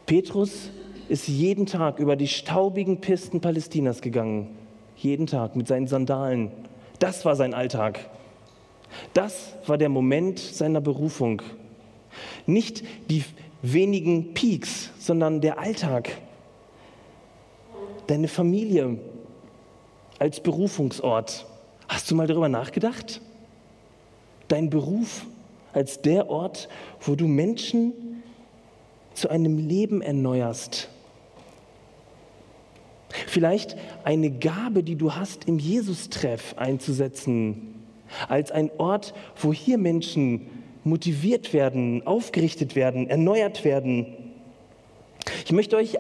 Petrus 0.07 0.71
ist 1.09 1.29
jeden 1.29 1.67
Tag 1.67 1.99
über 1.99 2.17
die 2.17 2.29
staubigen 2.29 3.01
Pisten 3.01 3.41
Palästinas 3.41 4.01
gegangen. 4.01 4.57
jeden 4.97 5.27
Tag 5.27 5.57
mit 5.57 5.67
seinen 5.67 5.87
Sandalen. 5.87 6.51
Das 6.99 7.25
war 7.25 7.35
sein 7.35 7.55
Alltag. 7.55 8.11
Das 9.15 9.55
war 9.67 9.79
der 9.79 9.89
Moment 9.89 10.39
seiner 10.39 10.81
Berufung. 10.81 11.43
Nicht 12.47 12.85
die 13.09 13.25
wenigen 13.63 14.35
Peaks, 14.35 14.91
sondern 14.99 15.41
der 15.41 15.59
Alltag. 15.59 16.11
Deine 18.07 18.29
Familie 18.29 18.99
als 20.19 20.41
Berufungsort. 20.41 21.47
Hast 21.89 22.11
du 22.11 22.15
mal 22.15 22.27
darüber 22.27 22.49
nachgedacht? 22.49 23.21
Dein 24.51 24.69
Beruf 24.69 25.27
als 25.73 26.03
der 26.03 26.29
Ort, 26.29 26.69
wo 27.01 27.15
du 27.15 27.29
Menschen 27.29 27.93
zu 29.15 29.31
einem 29.31 29.59
Leben 29.59 30.03
erneuerst. 30.03 30.89
Vielleicht 33.29 33.77
eine 34.03 34.33
Gabe, 34.33 34.83
die 34.83 34.97
du 34.97 35.15
hast, 35.15 35.45
im 35.45 35.61
Jesus-Treff 35.61 36.57
einzusetzen, 36.59 37.77
als 38.29 38.51
ein 38.51 38.73
Ort, 38.79 39.15
wo 39.37 39.53
hier 39.53 39.79
Menschen 39.79 40.49
motiviert 40.83 41.53
werden, 41.53 42.05
aufgerichtet 42.05 42.75
werden, 42.75 43.09
erneuert 43.09 43.65
werden. 43.65 44.07
Ich 45.45 45.53
möchte 45.53 45.77
euch 45.77 45.99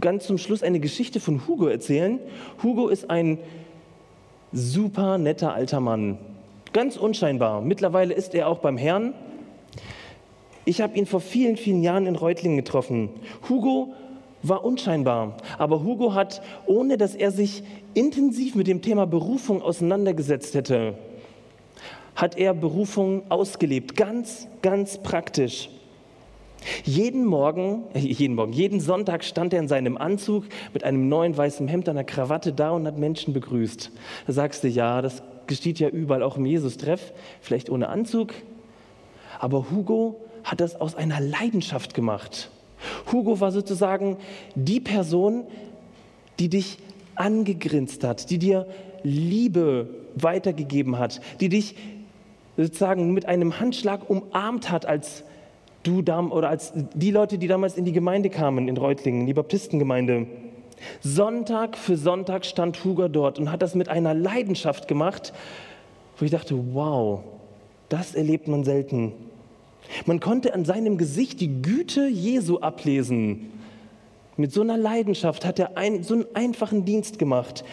ganz 0.00 0.26
zum 0.26 0.38
Schluss 0.38 0.62
eine 0.62 0.80
Geschichte 0.80 1.20
von 1.20 1.46
Hugo 1.46 1.66
erzählen. 1.66 2.18
Hugo 2.62 2.88
ist 2.88 3.10
ein 3.10 3.38
super 4.52 5.18
netter 5.18 5.52
alter 5.52 5.80
Mann, 5.80 6.18
ganz 6.72 6.96
unscheinbar. 6.96 7.60
Mittlerweile 7.60 8.14
ist 8.14 8.34
er 8.34 8.48
auch 8.48 8.58
beim 8.58 8.76
Herrn. 8.76 9.14
Ich 10.64 10.80
habe 10.80 10.96
ihn 10.96 11.06
vor 11.06 11.20
vielen, 11.20 11.56
vielen 11.56 11.82
Jahren 11.82 12.06
in 12.06 12.16
Reutlingen 12.16 12.56
getroffen. 12.56 13.10
Hugo 13.48 13.94
war 14.42 14.64
unscheinbar, 14.64 15.36
aber 15.58 15.82
Hugo 15.82 16.14
hat, 16.14 16.42
ohne 16.66 16.98
dass 16.98 17.14
er 17.14 17.30
sich 17.30 17.62
intensiv 17.94 18.54
mit 18.54 18.66
dem 18.66 18.82
Thema 18.82 19.06
Berufung 19.06 19.62
auseinandergesetzt 19.62 20.54
hätte, 20.54 20.94
hat 22.14 22.36
er 22.36 22.54
Berufung 22.54 23.22
ausgelebt, 23.30 23.96
ganz, 23.96 24.48
ganz 24.60 24.98
praktisch. 25.02 25.70
Jeden 26.84 27.24
Morgen, 27.24 27.84
äh, 27.94 27.98
jeden 27.98 28.36
Morgen, 28.36 28.52
jeden 28.52 28.78
Sonntag 28.78 29.24
stand 29.24 29.52
er 29.52 29.60
in 29.60 29.68
seinem 29.68 29.96
Anzug 29.96 30.44
mit 30.72 30.84
einem 30.84 31.08
neuen 31.08 31.36
weißen 31.36 31.66
Hemd, 31.66 31.88
einer 31.88 32.04
Krawatte 32.04 32.52
da 32.52 32.70
und 32.70 32.86
hat 32.86 32.98
Menschen 32.98 33.32
begrüßt. 33.32 33.90
Da 34.26 34.32
sagst 34.32 34.62
du, 34.62 34.68
ja, 34.68 35.02
das 35.02 35.22
geschieht 35.46 35.78
ja 35.78 35.88
überall, 35.88 36.22
auch 36.22 36.36
im 36.36 36.46
Jesus-Treff, 36.46 37.12
vielleicht 37.40 37.70
ohne 37.70 37.88
Anzug. 37.88 38.34
Aber 39.38 39.70
Hugo 39.70 40.20
hat 40.44 40.60
das 40.60 40.80
aus 40.80 40.94
einer 40.94 41.20
Leidenschaft 41.20 41.94
gemacht. 41.94 42.50
Hugo 43.10 43.40
war 43.40 43.52
sozusagen 43.52 44.16
die 44.54 44.80
Person, 44.80 45.44
die 46.38 46.48
dich 46.48 46.78
angegrinst 47.14 48.04
hat, 48.04 48.30
die 48.30 48.38
dir 48.38 48.66
Liebe 49.02 49.88
weitergegeben 50.14 50.98
hat, 50.98 51.20
die 51.40 51.48
dich 51.48 51.76
sozusagen 52.56 53.12
mit 53.12 53.26
einem 53.26 53.60
Handschlag 53.60 54.08
umarmt 54.08 54.70
hat, 54.70 54.86
als 54.86 55.24
du 55.82 55.98
oder 55.98 56.48
als 56.48 56.72
die 56.94 57.10
Leute, 57.10 57.38
die 57.38 57.48
damals 57.48 57.76
in 57.76 57.84
die 57.84 57.92
Gemeinde 57.92 58.30
kamen, 58.30 58.68
in 58.68 58.76
Reutlingen, 58.76 59.26
die 59.26 59.34
Baptistengemeinde. 59.34 60.26
Sonntag 61.00 61.76
für 61.76 61.96
Sonntag 61.96 62.44
stand 62.44 62.84
Hugo 62.84 63.08
dort 63.08 63.38
und 63.38 63.50
hat 63.50 63.62
das 63.62 63.74
mit 63.74 63.88
einer 63.88 64.14
Leidenschaft 64.14 64.88
gemacht, 64.88 65.32
wo 66.18 66.24
ich 66.24 66.30
dachte, 66.30 66.56
wow, 66.74 67.20
das 67.88 68.14
erlebt 68.14 68.48
man 68.48 68.64
selten. 68.64 69.12
Man 70.06 70.20
konnte 70.20 70.54
an 70.54 70.64
seinem 70.64 70.96
Gesicht 70.98 71.40
die 71.40 71.62
Güte 71.62 72.06
Jesu 72.06 72.58
ablesen. 72.60 73.52
Mit 74.36 74.52
so 74.52 74.62
einer 74.62 74.78
Leidenschaft 74.78 75.44
hat 75.44 75.58
er 75.58 75.76
ein, 75.76 76.02
so 76.02 76.14
einen 76.14 76.26
einfachen 76.34 76.84
Dienst 76.84 77.18
gemacht. 77.18 77.64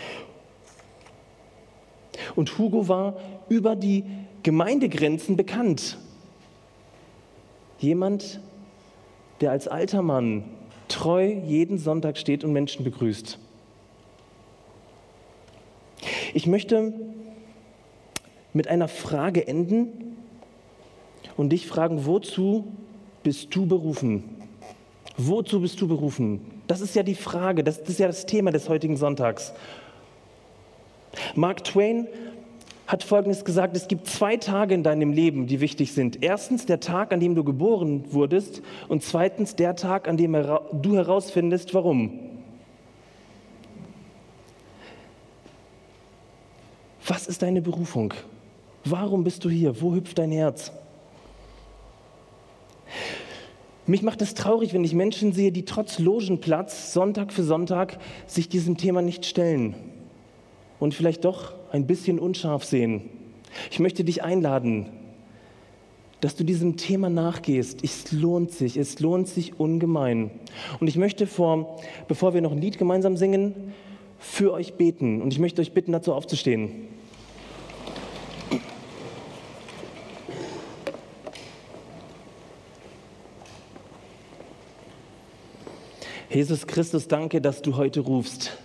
Und 2.36 2.58
Hugo 2.58 2.88
war 2.88 3.16
über 3.48 3.76
die 3.76 4.04
Gemeindegrenzen 4.44 5.38
bekannt. 5.38 5.98
Jemand, 7.80 8.42
der 9.42 9.52
als 9.52 9.68
alter 9.68 10.02
Mann 10.02 10.44
treu 10.90 11.26
jeden 11.46 11.78
Sonntag 11.78 12.18
steht 12.18 12.44
und 12.44 12.52
Menschen 12.52 12.84
begrüßt. 12.84 13.40
Ich 16.34 16.46
möchte 16.46 16.94
mit 18.54 18.68
einer 18.68 18.88
Frage 18.88 19.48
enden 19.48 20.18
und 21.38 21.50
dich 21.50 21.68
fragen, 21.68 22.06
wozu 22.06 22.68
bist 23.24 23.56
du 23.56 23.66
berufen? 23.66 24.24
Wozu 25.18 25.62
bist 25.62 25.80
du 25.82 25.88
berufen? 25.88 26.62
Das 26.68 26.82
ist 26.82 26.96
ja 26.96 27.04
die 27.04 27.16
Frage, 27.16 27.64
das 27.64 27.78
ist 27.80 28.00
ja 28.00 28.08
das 28.08 28.26
Thema 28.26 28.52
des 28.52 28.70
heutigen 28.70 28.98
Sonntags. 28.98 29.54
Mark 31.36 31.64
Twain 31.64 32.08
hat 32.90 33.04
Folgendes 33.04 33.46
gesagt, 33.46 33.78
es 33.78 33.88
gibt 33.88 34.08
zwei 34.08 34.36
Tage 34.36 34.74
in 34.74 34.82
deinem 34.82 35.14
Leben, 35.14 35.46
die 35.46 35.62
wichtig 35.62 35.94
sind. 35.94 36.24
Erstens 36.24 36.66
der 36.66 36.80
Tag, 36.80 37.14
an 37.14 37.20
dem 37.20 37.36
du 37.36 37.44
geboren 37.44 38.04
wurdest 38.12 38.64
und 38.88 39.04
zweitens 39.04 39.56
der 39.56 39.76
Tag, 39.76 40.08
an 40.08 40.18
dem 40.18 40.34
du 40.34 40.96
herausfindest, 40.96 41.76
warum. 41.76 42.20
Was 47.06 47.28
ist 47.28 47.44
deine 47.44 47.62
Berufung? 47.62 48.12
Warum 48.86 49.24
bist 49.24 49.46
du 49.46 49.52
hier? 49.52 49.80
Wo 49.80 49.94
hüpft 49.94 50.18
dein 50.18 50.32
Herz? 50.32 50.72
Mich 53.86 54.02
macht 54.02 54.24
es 54.24 54.34
traurig, 54.34 54.74
wenn 54.74 54.84
ich 54.84 54.96
Menschen 54.96 55.32
sehe, 55.32 55.52
die 55.52 55.64
trotz 55.64 56.00
Logenplatz 56.00 56.92
Sonntag 56.92 57.34
für 57.34 57.44
Sonntag 57.44 58.00
sich 58.26 58.50
diesem 58.50 58.78
Thema 58.78 59.04
nicht 59.04 59.28
stellen 59.28 59.76
und 60.80 60.96
vielleicht 60.96 61.24
doch 61.24 61.59
ein 61.72 61.88
bisschen 61.88 62.20
unscharf 62.20 62.64
sehen. 62.64 63.10
Ich 63.72 63.80
möchte 63.80 64.04
dich 64.04 64.24
einladen, 64.24 64.88
dass 66.22 66.36
du 66.36 66.44
diesem 66.44 66.78
Thema 66.78 67.10
nachgehst. 67.10 67.84
Es 67.84 68.12
lohnt 68.12 68.52
sich, 68.52 68.78
es 68.78 69.00
lohnt 69.00 69.28
sich 69.28 69.60
ungemein. 69.60 70.32
Und 70.80 70.88
ich 70.88 70.98
möchte 70.98 71.28
vor, 71.28 71.80
bevor 72.08 72.34
wir 72.34 72.42
noch 72.42 72.52
ein 72.52 72.62
Lied 72.62 72.78
gemeinsam 72.78 73.16
singen, 73.16 73.74
für 74.20 74.52
euch 74.52 74.74
beten. 74.74 75.22
Und 75.22 75.32
ich 75.32 75.40
möchte 75.40 75.62
euch 75.62 75.72
bitten, 75.72 75.94
dazu 75.94 76.14
aufzustehen. 76.14 76.90
Jesus 86.30 86.68
Christus, 86.68 87.08
danke, 87.08 87.42
dass 87.42 87.64
du 87.64 87.76
heute 87.76 88.02
rufst. 88.02 88.56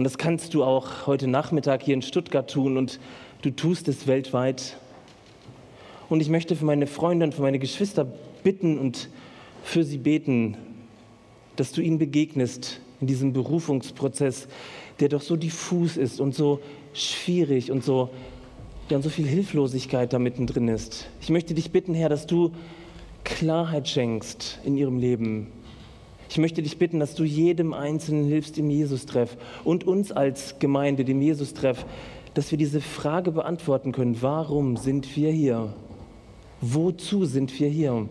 Und 0.00 0.04
das 0.04 0.16
kannst 0.16 0.54
du 0.54 0.64
auch 0.64 1.06
heute 1.06 1.26
Nachmittag 1.26 1.82
hier 1.82 1.92
in 1.92 2.00
Stuttgart 2.00 2.50
tun 2.50 2.78
und 2.78 2.98
du 3.42 3.50
tust 3.50 3.86
es 3.86 4.06
weltweit. 4.06 4.78
Und 6.08 6.22
ich 6.22 6.30
möchte 6.30 6.56
für 6.56 6.64
meine 6.64 6.86
Freunde 6.86 7.26
und 7.26 7.34
für 7.34 7.42
meine 7.42 7.58
Geschwister 7.58 8.06
bitten 8.42 8.78
und 8.78 9.10
für 9.62 9.84
sie 9.84 9.98
beten, 9.98 10.56
dass 11.56 11.72
du 11.72 11.82
ihnen 11.82 11.98
begegnest 11.98 12.80
in 13.02 13.08
diesem 13.08 13.34
Berufungsprozess, 13.34 14.48
der 15.00 15.10
doch 15.10 15.20
so 15.20 15.36
diffus 15.36 15.98
ist 15.98 16.18
und 16.18 16.34
so 16.34 16.60
schwierig 16.94 17.70
und 17.70 17.84
so, 17.84 18.08
ja, 18.88 18.96
und 18.96 19.02
so 19.02 19.10
viel 19.10 19.26
Hilflosigkeit 19.26 20.14
da 20.14 20.18
mittendrin 20.18 20.68
ist. 20.68 21.10
Ich 21.20 21.28
möchte 21.28 21.52
dich 21.52 21.72
bitten, 21.72 21.92
Herr, 21.92 22.08
dass 22.08 22.26
du 22.26 22.52
Klarheit 23.24 23.86
schenkst 23.86 24.60
in 24.64 24.78
ihrem 24.78 24.96
Leben, 24.96 25.48
ich 26.30 26.38
möchte 26.38 26.62
dich 26.62 26.78
bitten, 26.78 27.00
dass 27.00 27.16
du 27.16 27.24
jedem 27.24 27.74
Einzelnen 27.74 28.24
hilfst 28.24 28.56
im 28.56 28.70
Jesus-Treff 28.70 29.36
und 29.64 29.84
uns 29.84 30.12
als 30.12 30.60
Gemeinde, 30.60 31.04
dem 31.04 31.20
Jesus-Treff, 31.20 31.84
dass 32.34 32.52
wir 32.52 32.58
diese 32.58 32.80
Frage 32.80 33.32
beantworten 33.32 33.90
können. 33.90 34.22
Warum 34.22 34.76
sind 34.76 35.16
wir 35.16 35.32
hier? 35.32 35.74
Wozu 36.60 37.24
sind 37.24 37.58
wir 37.58 37.68
hier? 37.68 38.08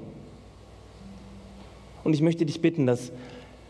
Und 2.03 2.13
ich 2.13 2.22
möchte 2.22 2.45
dich 2.45 2.59
bitten, 2.59 2.86
dass 2.86 3.13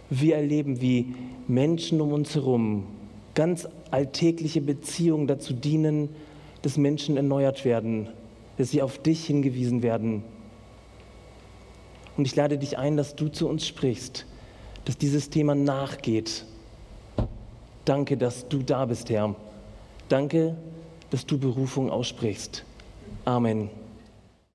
wir 0.09 0.37
erleben, 0.37 0.81
wie 0.81 1.13
Menschen 1.47 2.01
um 2.01 2.11
uns 2.11 2.33
herum 2.33 2.85
ganz 3.35 3.67
alltägliche 3.91 4.61
Beziehungen 4.61 5.27
dazu 5.27 5.53
dienen, 5.53 6.09
dass 6.63 6.75
Menschen 6.75 7.17
erneuert 7.17 7.65
werden, 7.65 8.07
dass 8.57 8.71
sie 8.71 8.81
auf 8.81 8.97
dich 8.97 9.27
hingewiesen 9.27 9.83
werden. 9.83 10.23
Und 12.17 12.25
ich 12.25 12.35
lade 12.35 12.57
dich 12.57 12.79
ein, 12.79 12.97
dass 12.97 13.15
du 13.15 13.27
zu 13.27 13.47
uns 13.47 13.67
sprichst 13.67 14.25
dass 14.89 14.97
dieses 14.97 15.29
Thema 15.29 15.53
nachgeht. 15.53 16.45
Danke, 17.85 18.17
dass 18.17 18.49
du 18.49 18.63
da 18.63 18.85
bist, 18.85 19.11
Herr. 19.11 19.35
Danke, 20.07 20.55
dass 21.11 21.27
du 21.27 21.37
Berufung 21.37 21.91
aussprichst. 21.91 22.65
Amen. 23.23 23.69